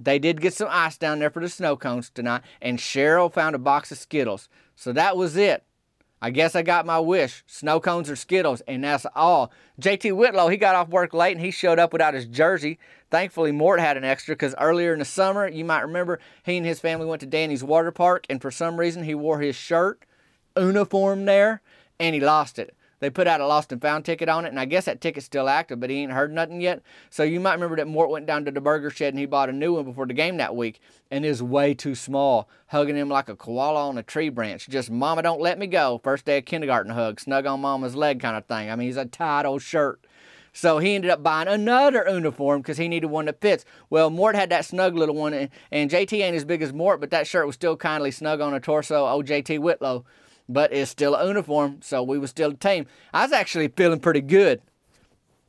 They 0.00 0.18
did 0.18 0.40
get 0.40 0.54
some 0.54 0.68
ice 0.72 0.98
down 0.98 1.20
there 1.20 1.30
for 1.30 1.38
the 1.38 1.48
snow 1.48 1.76
cones 1.76 2.10
tonight, 2.10 2.42
and 2.60 2.80
Cheryl 2.80 3.32
found 3.32 3.54
a 3.54 3.60
box 3.60 3.92
of 3.92 3.98
Skittles. 3.98 4.48
So 4.74 4.92
that 4.92 5.16
was 5.16 5.36
it. 5.36 5.62
I 6.24 6.30
guess 6.30 6.54
I 6.54 6.62
got 6.62 6.86
my 6.86 7.00
wish. 7.00 7.42
Snow 7.48 7.80
cones 7.80 8.08
or 8.08 8.14
Skittles, 8.14 8.62
and 8.68 8.84
that's 8.84 9.04
all. 9.16 9.50
JT 9.80 10.14
Whitlow, 10.16 10.46
he 10.48 10.56
got 10.56 10.76
off 10.76 10.88
work 10.88 11.12
late 11.12 11.32
and 11.36 11.44
he 11.44 11.50
showed 11.50 11.80
up 11.80 11.92
without 11.92 12.14
his 12.14 12.26
jersey. 12.26 12.78
Thankfully, 13.10 13.50
Mort 13.50 13.80
had 13.80 13.96
an 13.96 14.04
extra 14.04 14.36
because 14.36 14.54
earlier 14.60 14.92
in 14.92 15.00
the 15.00 15.04
summer, 15.04 15.48
you 15.48 15.64
might 15.64 15.80
remember, 15.80 16.20
he 16.44 16.56
and 16.56 16.64
his 16.64 16.78
family 16.78 17.06
went 17.06 17.20
to 17.20 17.26
Danny's 17.26 17.64
water 17.64 17.90
park, 17.90 18.24
and 18.30 18.40
for 18.40 18.52
some 18.52 18.78
reason, 18.78 19.02
he 19.02 19.16
wore 19.16 19.40
his 19.40 19.56
shirt 19.56 20.04
uniform 20.56 21.24
there 21.24 21.60
and 21.98 22.14
he 22.14 22.20
lost 22.20 22.58
it. 22.58 22.74
They 23.02 23.10
put 23.10 23.26
out 23.26 23.40
a 23.40 23.46
lost 23.48 23.72
and 23.72 23.82
found 23.82 24.04
ticket 24.04 24.28
on 24.28 24.44
it, 24.44 24.50
and 24.50 24.60
I 24.60 24.64
guess 24.64 24.84
that 24.84 25.00
ticket's 25.00 25.26
still 25.26 25.48
active, 25.48 25.80
but 25.80 25.90
he 25.90 25.96
ain't 25.96 26.12
heard 26.12 26.32
nothing 26.32 26.60
yet. 26.60 26.82
So 27.10 27.24
you 27.24 27.40
might 27.40 27.54
remember 27.54 27.74
that 27.74 27.88
Mort 27.88 28.10
went 28.10 28.26
down 28.26 28.44
to 28.44 28.52
the 28.52 28.60
burger 28.60 28.90
shed 28.90 29.12
and 29.12 29.18
he 29.18 29.26
bought 29.26 29.48
a 29.48 29.52
new 29.52 29.74
one 29.74 29.86
before 29.86 30.06
the 30.06 30.14
game 30.14 30.36
that 30.36 30.54
week, 30.54 30.80
and 31.10 31.24
is 31.24 31.42
way 31.42 31.74
too 31.74 31.96
small, 31.96 32.48
hugging 32.68 32.94
him 32.94 33.08
like 33.08 33.28
a 33.28 33.34
koala 33.34 33.88
on 33.88 33.98
a 33.98 34.04
tree 34.04 34.28
branch. 34.28 34.68
Just 34.68 34.88
mama 34.88 35.20
don't 35.20 35.40
let 35.40 35.58
me 35.58 35.66
go. 35.66 36.00
First 36.04 36.26
day 36.26 36.38
of 36.38 36.44
kindergarten 36.44 36.92
hug, 36.92 37.18
snug 37.18 37.44
on 37.44 37.60
mama's 37.60 37.96
leg 37.96 38.20
kind 38.20 38.36
of 38.36 38.46
thing. 38.46 38.70
I 38.70 38.76
mean, 38.76 38.86
he's 38.86 38.96
a 38.96 39.04
tight 39.04 39.46
old 39.46 39.62
shirt. 39.62 40.06
So 40.52 40.78
he 40.78 40.94
ended 40.94 41.10
up 41.10 41.24
buying 41.24 41.48
another 41.48 42.06
uniform 42.08 42.60
because 42.60 42.78
he 42.78 42.86
needed 42.86 43.08
one 43.08 43.24
that 43.24 43.40
fits. 43.40 43.64
Well, 43.90 44.10
Mort 44.10 44.36
had 44.36 44.50
that 44.50 44.64
snug 44.64 44.94
little 44.94 45.16
one, 45.16 45.34
and, 45.34 45.50
and 45.72 45.90
JT 45.90 46.22
ain't 46.22 46.36
as 46.36 46.44
big 46.44 46.62
as 46.62 46.72
Mort, 46.72 47.00
but 47.00 47.10
that 47.10 47.26
shirt 47.26 47.46
was 47.46 47.56
still 47.56 47.76
kindly 47.76 48.12
snug 48.12 48.40
on 48.40 48.54
a 48.54 48.60
torso. 48.60 49.08
Oh, 49.08 49.22
JT 49.22 49.58
Whitlow 49.58 50.04
but 50.48 50.72
it's 50.72 50.90
still 50.90 51.14
a 51.14 51.26
uniform, 51.26 51.78
so 51.82 52.02
we 52.02 52.18
was 52.18 52.30
still 52.30 52.50
a 52.50 52.54
team. 52.54 52.86
I 53.12 53.22
was 53.22 53.32
actually 53.32 53.68
feeling 53.68 54.00
pretty 54.00 54.20
good. 54.20 54.60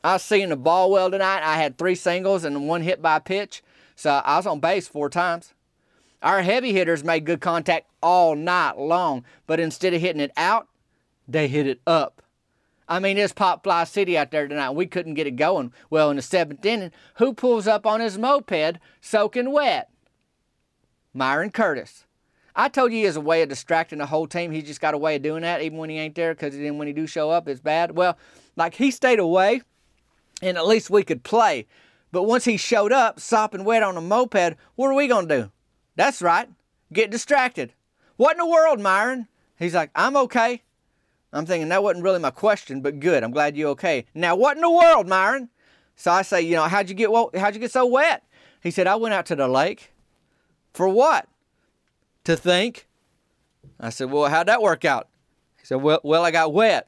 I 0.03 0.13
was 0.13 0.23
seeing 0.23 0.49
the 0.49 0.57
ball 0.57 0.91
well 0.91 1.09
tonight. 1.09 1.41
I 1.43 1.57
had 1.57 1.77
three 1.77 1.95
singles 1.95 2.43
and 2.43 2.67
one 2.67 2.81
hit 2.81 3.01
by 3.01 3.19
pitch, 3.19 3.63
so 3.95 4.11
I 4.11 4.37
was 4.37 4.45
on 4.45 4.59
base 4.59 4.87
four 4.87 5.09
times. 5.09 5.53
Our 6.21 6.41
heavy 6.41 6.73
hitters 6.73 7.03
made 7.03 7.25
good 7.25 7.41
contact 7.41 7.87
all 8.01 8.35
night 8.35 8.77
long, 8.77 9.25
but 9.47 9.59
instead 9.59 9.93
of 9.93 10.01
hitting 10.01 10.21
it 10.21 10.31
out, 10.37 10.67
they 11.27 11.47
hit 11.47 11.67
it 11.67 11.81
up. 11.85 12.21
I 12.87 12.99
mean, 12.99 13.17
it's 13.17 13.33
Pop 13.33 13.63
Fly 13.63 13.85
City 13.85 14.17
out 14.17 14.31
there 14.31 14.47
tonight. 14.47 14.71
We 14.71 14.85
couldn't 14.85 15.13
get 15.13 15.27
it 15.27 15.37
going. 15.37 15.73
Well, 15.89 16.09
in 16.09 16.17
the 16.17 16.21
seventh 16.21 16.65
inning, 16.65 16.91
who 17.15 17.33
pulls 17.33 17.65
up 17.67 17.85
on 17.85 18.01
his 18.01 18.17
moped 18.17 18.79
soaking 19.01 19.51
wet? 19.51 19.89
Myron 21.13 21.51
Curtis. 21.51 22.05
I 22.55 22.69
told 22.69 22.91
you 22.91 22.99
he 22.99 23.03
has 23.05 23.15
a 23.15 23.21
way 23.21 23.41
of 23.41 23.49
distracting 23.49 23.99
the 23.99 24.05
whole 24.05 24.27
team. 24.27 24.51
He's 24.51 24.65
just 24.65 24.81
got 24.81 24.93
a 24.93 24.97
way 24.97 25.15
of 25.15 25.21
doing 25.21 25.41
that, 25.41 25.61
even 25.61 25.77
when 25.77 25.89
he 25.89 25.97
ain't 25.97 26.15
there, 26.15 26.33
because 26.33 26.55
then 26.55 26.77
when 26.77 26.87
he 26.87 26.93
do 26.93 27.07
show 27.07 27.31
up, 27.31 27.47
it's 27.47 27.59
bad. 27.59 27.95
Well, 27.95 28.17
like 28.55 28.75
he 28.75 28.91
stayed 28.91 29.19
away, 29.19 29.61
and 30.41 30.57
at 30.57 30.67
least 30.67 30.89
we 30.89 31.03
could 31.03 31.23
play. 31.23 31.65
But 32.11 32.23
once 32.23 32.45
he 32.45 32.57
showed 32.57 32.91
up, 32.91 33.19
sopping 33.19 33.63
wet 33.63 33.81
on 33.81 33.97
a 33.97 34.01
moped, 34.01 34.55
what 34.75 34.87
are 34.87 34.93
we 34.93 35.07
gonna 35.07 35.27
do? 35.27 35.51
That's 35.95 36.21
right, 36.21 36.47
get 36.91 37.09
distracted. 37.09 37.73
What 38.17 38.33
in 38.33 38.37
the 38.37 38.47
world, 38.47 38.79
Myron? 38.79 39.27
He's 39.57 39.73
like, 39.73 39.89
I'm 39.95 40.15
okay. 40.17 40.61
I'm 41.31 41.47
thinking 41.47 41.69
that 41.69 41.81
wasn't 41.81 42.03
really 42.03 42.19
my 42.19 42.29
question, 42.29 42.81
but 42.81 42.99
good. 42.99 43.23
I'm 43.23 43.31
glad 43.31 43.57
you're 43.57 43.69
okay. 43.69 44.05
Now, 44.13 44.35
what 44.35 44.57
in 44.57 44.61
the 44.61 44.69
world, 44.69 45.07
Myron? 45.07 45.49
So 45.95 46.11
I 46.11 46.21
say, 46.21 46.41
you 46.41 46.55
know, 46.55 46.63
how'd 46.63 46.89
you 46.89 46.95
get 46.95 47.09
how'd 47.09 47.55
you 47.55 47.59
get 47.59 47.71
so 47.71 47.85
wet? 47.87 48.23
He 48.61 48.69
said, 48.69 48.85
I 48.85 48.95
went 48.95 49.13
out 49.13 49.25
to 49.27 49.35
the 49.35 49.47
lake. 49.47 49.91
For 50.73 50.87
what? 50.87 51.27
To 52.23 52.35
think. 52.35 52.87
I 53.79 53.89
said, 53.89 54.11
Well, 54.11 54.29
how'd 54.29 54.47
that 54.47 54.61
work 54.61 54.85
out? 54.85 55.09
He 55.59 55.65
said, 55.65 55.81
Well, 55.81 55.99
well 56.03 56.23
I 56.23 56.31
got 56.31 56.53
wet. 56.53 56.87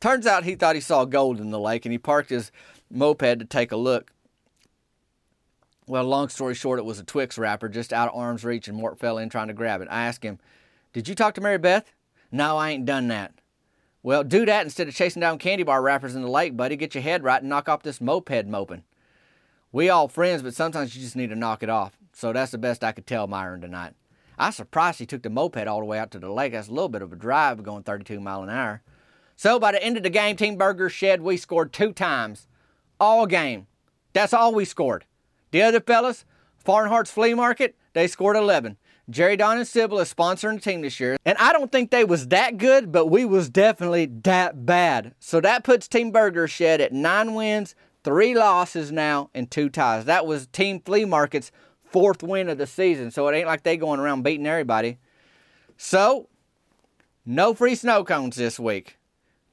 Turns 0.00 0.26
out 0.26 0.44
he 0.44 0.54
thought 0.54 0.74
he 0.74 0.80
saw 0.80 1.04
gold 1.04 1.40
in 1.40 1.50
the 1.50 1.60
lake 1.60 1.84
and 1.86 1.92
he 1.92 1.98
parked 1.98 2.30
his 2.30 2.50
moped 2.90 3.38
to 3.38 3.44
take 3.44 3.72
a 3.72 3.76
look. 3.76 4.12
Well, 5.86 6.04
long 6.04 6.28
story 6.28 6.54
short, 6.54 6.78
it 6.78 6.84
was 6.84 6.98
a 6.98 7.04
Twix 7.04 7.38
wrapper 7.38 7.68
just 7.68 7.92
out 7.92 8.08
of 8.08 8.16
arm's 8.16 8.44
reach 8.44 8.68
and 8.68 8.76
Mort 8.76 8.98
fell 8.98 9.18
in 9.18 9.28
trying 9.28 9.48
to 9.48 9.54
grab 9.54 9.80
it. 9.80 9.88
I 9.90 10.06
asked 10.06 10.24
him, 10.24 10.38
Did 10.92 11.08
you 11.08 11.14
talk 11.14 11.34
to 11.34 11.40
Mary 11.40 11.58
Beth? 11.58 11.92
No, 12.30 12.56
I 12.56 12.70
ain't 12.70 12.86
done 12.86 13.08
that. 13.08 13.34
Well, 14.02 14.24
do 14.24 14.44
that 14.46 14.64
instead 14.64 14.88
of 14.88 14.94
chasing 14.94 15.20
down 15.20 15.38
candy 15.38 15.62
bar 15.62 15.82
wrappers 15.82 16.14
in 16.14 16.22
the 16.22 16.28
lake, 16.28 16.56
buddy. 16.56 16.76
Get 16.76 16.94
your 16.94 17.02
head 17.02 17.22
right 17.22 17.40
and 17.40 17.48
knock 17.48 17.68
off 17.68 17.82
this 17.82 18.00
moped 18.00 18.46
moping. 18.46 18.82
We 19.70 19.88
all 19.88 20.08
friends, 20.08 20.42
but 20.42 20.54
sometimes 20.54 20.96
you 20.96 21.02
just 21.02 21.16
need 21.16 21.30
to 21.30 21.36
knock 21.36 21.62
it 21.62 21.70
off. 21.70 21.96
So 22.12 22.32
that's 22.32 22.52
the 22.52 22.58
best 22.58 22.84
I 22.84 22.92
could 22.92 23.06
tell 23.06 23.26
Myron 23.26 23.60
tonight. 23.60 23.94
I 24.38 24.50
surprised 24.50 24.98
he 24.98 25.06
took 25.06 25.22
the 25.22 25.30
moped 25.30 25.66
all 25.66 25.80
the 25.80 25.86
way 25.86 25.98
out 25.98 26.10
to 26.12 26.18
the 26.18 26.30
lake. 26.30 26.52
That's 26.52 26.68
a 26.68 26.72
little 26.72 26.88
bit 26.88 27.02
of 27.02 27.12
a 27.12 27.16
drive 27.16 27.62
going 27.62 27.82
32 27.82 28.20
mile 28.20 28.42
an 28.42 28.50
hour. 28.50 28.82
So 29.36 29.58
by 29.58 29.72
the 29.72 29.82
end 29.82 29.96
of 29.96 30.02
the 30.02 30.10
game, 30.10 30.36
Team 30.36 30.56
Burger 30.56 30.88
Shed, 30.88 31.22
we 31.22 31.36
scored 31.36 31.72
two 31.72 31.92
times. 31.92 32.48
All 33.00 33.26
game. 33.26 33.66
That's 34.12 34.32
all 34.32 34.54
we 34.54 34.64
scored. 34.64 35.04
The 35.50 35.62
other 35.62 35.80
fellas, 35.80 36.24
Farnhart's 36.64 37.10
Flea 37.10 37.34
Market, 37.34 37.76
they 37.92 38.06
scored 38.06 38.36
11. 38.36 38.76
Jerry 39.10 39.36
Don 39.36 39.58
and 39.58 39.66
Sybil 39.66 39.98
is 39.98 40.12
sponsoring 40.12 40.54
the 40.54 40.60
team 40.60 40.82
this 40.82 41.00
year. 41.00 41.16
And 41.24 41.36
I 41.38 41.52
don't 41.52 41.72
think 41.72 41.90
they 41.90 42.04
was 42.04 42.28
that 42.28 42.56
good, 42.56 42.92
but 42.92 43.06
we 43.06 43.24
was 43.24 43.50
definitely 43.50 44.06
that 44.06 44.64
bad. 44.64 45.14
So 45.18 45.40
that 45.40 45.64
puts 45.64 45.88
Team 45.88 46.12
Burger 46.12 46.46
Shed 46.46 46.80
at 46.80 46.92
nine 46.92 47.34
wins, 47.34 47.74
three 48.04 48.34
losses 48.34 48.92
now, 48.92 49.28
and 49.34 49.50
two 49.50 49.68
ties. 49.68 50.04
That 50.04 50.26
was 50.26 50.46
Team 50.46 50.80
Flea 50.80 51.04
Market's 51.04 51.50
fourth 51.92 52.22
win 52.22 52.48
of 52.48 52.58
the 52.58 52.66
season, 52.66 53.10
so 53.10 53.28
it 53.28 53.36
ain't 53.36 53.46
like 53.46 53.62
they 53.62 53.76
going 53.76 54.00
around 54.00 54.22
beating 54.22 54.46
everybody. 54.46 54.98
So, 55.76 56.28
no 57.24 57.54
free 57.54 57.74
snow 57.74 58.04
cones 58.04 58.36
this 58.36 58.58
week. 58.58 58.98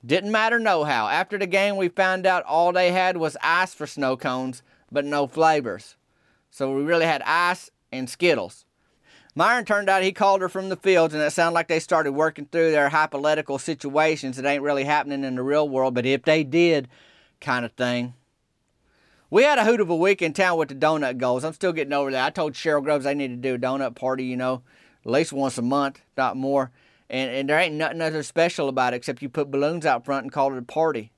Didn't 0.05 0.31
matter 0.31 0.59
no 0.59 0.85
how. 0.85 1.07
After 1.07 1.37
the 1.37 1.45
game, 1.45 1.75
we 1.75 1.89
found 1.89 2.25
out 2.25 2.43
all 2.45 2.71
they 2.71 2.91
had 2.91 3.17
was 3.17 3.35
ice 3.43 3.73
for 3.73 3.85
snow 3.85 4.15
cones, 4.15 4.63
but 4.91 5.05
no 5.05 5.27
flavors. 5.27 5.95
So 6.49 6.73
we 6.73 6.83
really 6.83 7.05
had 7.05 7.21
ice 7.25 7.69
and 7.91 8.09
Skittles. 8.09 8.65
Myron 9.35 9.65
turned 9.65 9.89
out 9.89 10.03
he 10.03 10.11
called 10.11 10.41
her 10.41 10.49
from 10.49 10.69
the 10.69 10.75
fields, 10.75 11.13
and 11.13 11.21
it 11.21 11.31
sounded 11.31 11.53
like 11.53 11.67
they 11.67 11.79
started 11.79 12.13
working 12.13 12.45
through 12.45 12.71
their 12.71 12.89
hypothetical 12.89 13.59
situations 13.59 14.37
that 14.37 14.45
ain't 14.45 14.63
really 14.63 14.85
happening 14.85 15.23
in 15.23 15.35
the 15.35 15.43
real 15.43 15.69
world, 15.69 15.93
but 15.93 16.05
if 16.05 16.23
they 16.23 16.43
did, 16.43 16.87
kind 17.39 17.65
of 17.65 17.71
thing. 17.73 18.13
We 19.31 19.43
had 19.43 19.59
a 19.59 19.65
hoot 19.65 19.79
of 19.79 19.91
a 19.91 19.95
week 19.95 20.23
in 20.23 20.33
town 20.33 20.57
with 20.57 20.69
the 20.69 20.75
donut 20.75 21.17
goals. 21.17 21.43
I'm 21.43 21.53
still 21.53 21.71
getting 21.71 21.93
over 21.93 22.09
that. 22.09 22.25
I 22.25 22.29
told 22.31 22.53
Cheryl 22.53 22.83
Grubbs 22.83 23.05
I 23.05 23.13
need 23.13 23.27
to 23.27 23.35
do 23.35 23.55
a 23.55 23.59
donut 23.59 23.95
party, 23.95 24.23
you 24.23 24.35
know, 24.35 24.63
at 25.05 25.11
least 25.11 25.31
once 25.31 25.59
a 25.59 25.61
month, 25.61 26.01
not 26.17 26.35
more. 26.35 26.71
And, 27.11 27.29
and 27.29 27.47
there 27.47 27.59
ain't 27.59 27.75
nothing 27.75 28.01
other 28.01 28.23
special 28.23 28.69
about 28.69 28.93
it 28.93 28.97
except 28.97 29.21
you 29.21 29.29
put 29.29 29.51
balloons 29.51 29.85
out 29.85 30.03
front 30.03 30.23
and 30.23 30.31
call 30.31 30.51
it 30.51 30.57
a 30.57 30.63
party. 30.63 31.11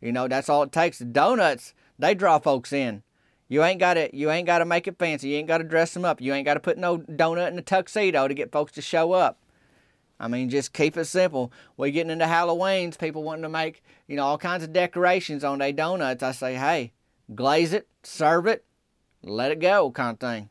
You 0.00 0.12
know, 0.12 0.28
that's 0.28 0.48
all 0.48 0.62
it 0.62 0.72
takes. 0.72 0.98
The 0.98 1.04
donuts, 1.04 1.74
they 1.98 2.14
draw 2.14 2.38
folks 2.38 2.72
in. 2.72 3.02
You 3.48 3.62
ain't 3.62 3.80
gotta 3.80 4.10
you 4.14 4.30
ain't 4.30 4.46
gotta 4.46 4.64
make 4.64 4.86
it 4.86 4.98
fancy. 4.98 5.28
You 5.28 5.36
ain't 5.38 5.48
gotta 5.48 5.64
dress 5.64 5.92
them 5.92 6.04
up. 6.04 6.20
You 6.20 6.32
ain't 6.34 6.44
gotta 6.44 6.60
put 6.60 6.78
no 6.78 6.98
donut 6.98 7.50
in 7.50 7.58
a 7.58 7.62
tuxedo 7.62 8.28
to 8.28 8.34
get 8.34 8.52
folks 8.52 8.72
to 8.72 8.82
show 8.82 9.12
up. 9.12 9.40
I 10.20 10.28
mean, 10.28 10.48
just 10.50 10.72
keep 10.72 10.96
it 10.96 11.04
simple. 11.04 11.52
We're 11.76 11.90
getting 11.90 12.10
into 12.10 12.26
Halloween's, 12.26 12.96
people 12.96 13.22
wanting 13.22 13.42
to 13.42 13.48
make, 13.48 13.82
you 14.06 14.16
know, 14.16 14.24
all 14.24 14.38
kinds 14.38 14.64
of 14.64 14.72
decorations 14.72 15.44
on 15.44 15.58
their 15.58 15.72
donuts. 15.72 16.22
I 16.22 16.32
say, 16.32 16.54
hey, 16.56 16.92
glaze 17.34 17.72
it, 17.72 17.88
serve 18.02 18.46
it, 18.46 18.64
let 19.22 19.50
it 19.50 19.60
go, 19.60 19.90
kind 19.90 20.14
of 20.14 20.20
thing. 20.20 20.50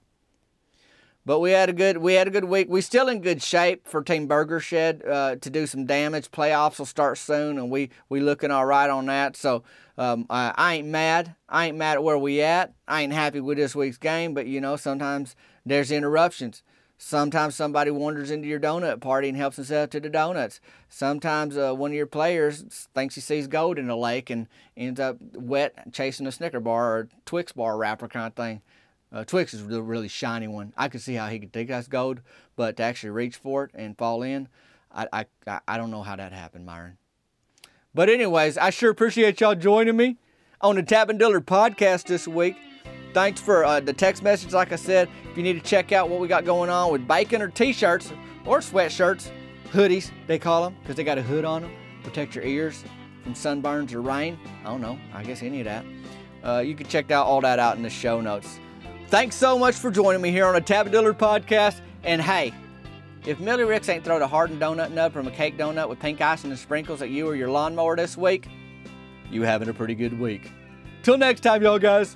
But 1.27 1.41
we 1.41 1.51
had 1.51 1.69
a 1.69 1.73
good 1.73 1.97
we 1.97 2.13
had 2.13 2.29
a 2.29 2.31
good 2.31 2.45
week. 2.45 2.69
We 2.69 2.79
still 2.79 3.09
in 3.09 3.19
good 3.19 3.43
shape 3.43 3.85
for 3.85 4.01
Team 4.01 4.27
Burger 4.27 4.61
Shed 4.61 5.03
uh, 5.05 5.35
to 5.35 5.49
do 5.49 5.67
some 5.67 5.85
damage. 5.85 6.31
Playoffs 6.31 6.79
will 6.79 6.85
start 6.85 7.17
soon, 7.17 7.57
and 7.57 7.69
we 7.69 7.89
we 8.07 8.21
looking 8.21 8.49
all 8.49 8.65
right 8.65 8.89
on 8.89 9.07
that. 9.07 9.35
So 9.35 9.63
um, 9.97 10.25
I, 10.29 10.53
I 10.55 10.75
ain't 10.75 10.87
mad. 10.87 11.35
I 11.49 11.67
ain't 11.67 11.75
mad 11.75 11.95
at 11.95 12.03
where 12.03 12.17
we 12.17 12.41
at. 12.41 12.73
I 12.87 13.01
ain't 13.01 13.11
happy 13.11 13.41
with 13.41 13.57
this 13.57 13.75
week's 13.75 13.97
game. 13.97 14.33
But 14.33 14.47
you 14.47 14.61
know 14.61 14.77
sometimes 14.77 15.35
there's 15.65 15.91
interruptions. 15.91 16.63
Sometimes 16.99 17.55
somebody 17.55 17.91
wanders 17.91 18.31
into 18.31 18.47
your 18.47 18.59
donut 18.59 19.01
party 19.01 19.29
and 19.29 19.37
helps 19.37 19.57
himself 19.57 19.91
to 19.91 19.99
the 19.99 20.09
donuts. 20.09 20.59
Sometimes 20.89 21.55
uh, 21.55 21.73
one 21.73 21.91
of 21.91 21.95
your 21.95 22.07
players 22.07 22.87
thinks 22.95 23.13
he 23.13 23.21
sees 23.21 23.47
gold 23.47 23.77
in 23.77 23.87
the 23.87 23.95
lake 23.95 24.31
and 24.31 24.47
ends 24.75 24.99
up 24.99 25.17
wet 25.33 25.93
chasing 25.93 26.25
a 26.25 26.31
Snicker 26.31 26.59
bar 26.59 26.97
or 26.97 27.09
Twix 27.25 27.51
bar 27.51 27.77
wrapper 27.77 28.07
kind 28.07 28.27
of 28.27 28.33
thing. 28.33 28.61
Uh, 29.11 29.23
Twix 29.23 29.53
is 29.53 29.67
the 29.67 29.81
really 29.81 30.07
shiny 30.07 30.47
one. 30.47 30.73
I 30.75 30.89
could 30.89 31.01
see 31.01 31.13
how 31.13 31.27
he 31.27 31.39
could 31.39 31.53
think 31.53 31.69
that's 31.69 31.87
gold, 31.87 32.21
but 32.55 32.77
to 32.77 32.83
actually 32.83 33.11
reach 33.11 33.37
for 33.37 33.65
it 33.65 33.71
and 33.73 33.97
fall 33.97 34.23
in, 34.23 34.49
I, 34.91 35.25
I, 35.47 35.59
I 35.67 35.77
don't 35.77 35.91
know 35.91 36.03
how 36.03 36.15
that 36.15 36.33
happened, 36.33 36.65
Myron. 36.65 36.97
But 37.93 38.09
anyways, 38.09 38.57
I 38.57 38.69
sure 38.71 38.89
appreciate 38.89 39.39
y'all 39.39 39.55
joining 39.55 39.95
me 39.95 40.17
on 40.61 40.75
the 40.75 40.83
Tabin 40.83 41.17
Dillard 41.17 41.45
podcast 41.45 42.05
this 42.05 42.27
week. 42.27 42.55
Thanks 43.13 43.41
for 43.41 43.65
uh, 43.65 43.79
the 43.79 43.93
text 43.93 44.21
message. 44.23 44.53
Like 44.53 44.71
I 44.71 44.75
said, 44.75 45.09
if 45.29 45.37
you 45.37 45.43
need 45.43 45.53
to 45.53 45.67
check 45.67 45.91
out 45.91 46.09
what 46.09 46.19
we 46.19 46.27
got 46.27 46.45
going 46.45 46.69
on 46.69 46.91
with 46.91 47.07
bacon 47.07 47.41
or 47.41 47.47
t-shirts 47.47 48.11
or 48.45 48.59
sweatshirts, 48.59 49.31
hoodies 49.71 50.11
they 50.27 50.39
call 50.39 50.63
them 50.63 50.75
because 50.81 50.95
they 50.95 51.03
got 51.03 51.17
a 51.17 51.21
hood 51.21 51.45
on 51.45 51.63
them, 51.63 51.71
protect 52.03 52.35
your 52.35 52.43
ears 52.43 52.83
from 53.23 53.33
sunburns 53.33 53.93
or 53.93 54.01
rain. 54.01 54.39
I 54.63 54.69
don't 54.69 54.81
know. 54.81 54.99
I 55.13 55.23
guess 55.23 55.41
any 55.41 55.59
of 55.61 55.65
that. 55.65 55.85
Uh, 56.43 56.59
you 56.59 56.75
can 56.75 56.87
check 56.87 57.11
out 57.11 57.25
all 57.25 57.41
that 57.41 57.59
out 57.59 57.75
in 57.75 57.83
the 57.83 57.89
show 57.89 58.21
notes. 58.21 58.59
Thanks 59.07 59.35
so 59.35 59.57
much 59.57 59.75
for 59.75 59.89
joining 59.89 60.21
me 60.21 60.31
here 60.31 60.45
on 60.45 60.55
a 60.55 60.61
Tabin 60.61 60.91
Dillard 60.91 61.17
podcast. 61.17 61.81
And 62.03 62.21
hey, 62.21 62.53
if 63.25 63.39
Millie 63.39 63.63
Ricks 63.63 63.89
ain't 63.89 64.05
throwed 64.05 64.21
a 64.21 64.27
hardened 64.27 64.61
donut 64.61 64.91
nub 64.91 65.11
from 65.11 65.27
a 65.27 65.31
cake 65.31 65.57
donut 65.57 65.89
with 65.89 65.99
pink 65.99 66.21
icing 66.21 66.51
and 66.51 66.59
sprinkles 66.59 67.01
at 67.01 67.09
you 67.09 67.27
or 67.27 67.35
your 67.35 67.49
lawnmower 67.49 67.95
this 67.95 68.15
week, 68.15 68.47
you 69.29 69.41
having 69.41 69.67
a 69.69 69.73
pretty 69.73 69.95
good 69.95 70.17
week. 70.17 70.51
Till 71.03 71.17
next 71.17 71.41
time, 71.41 71.61
y'all 71.61 71.79
guys. 71.79 72.15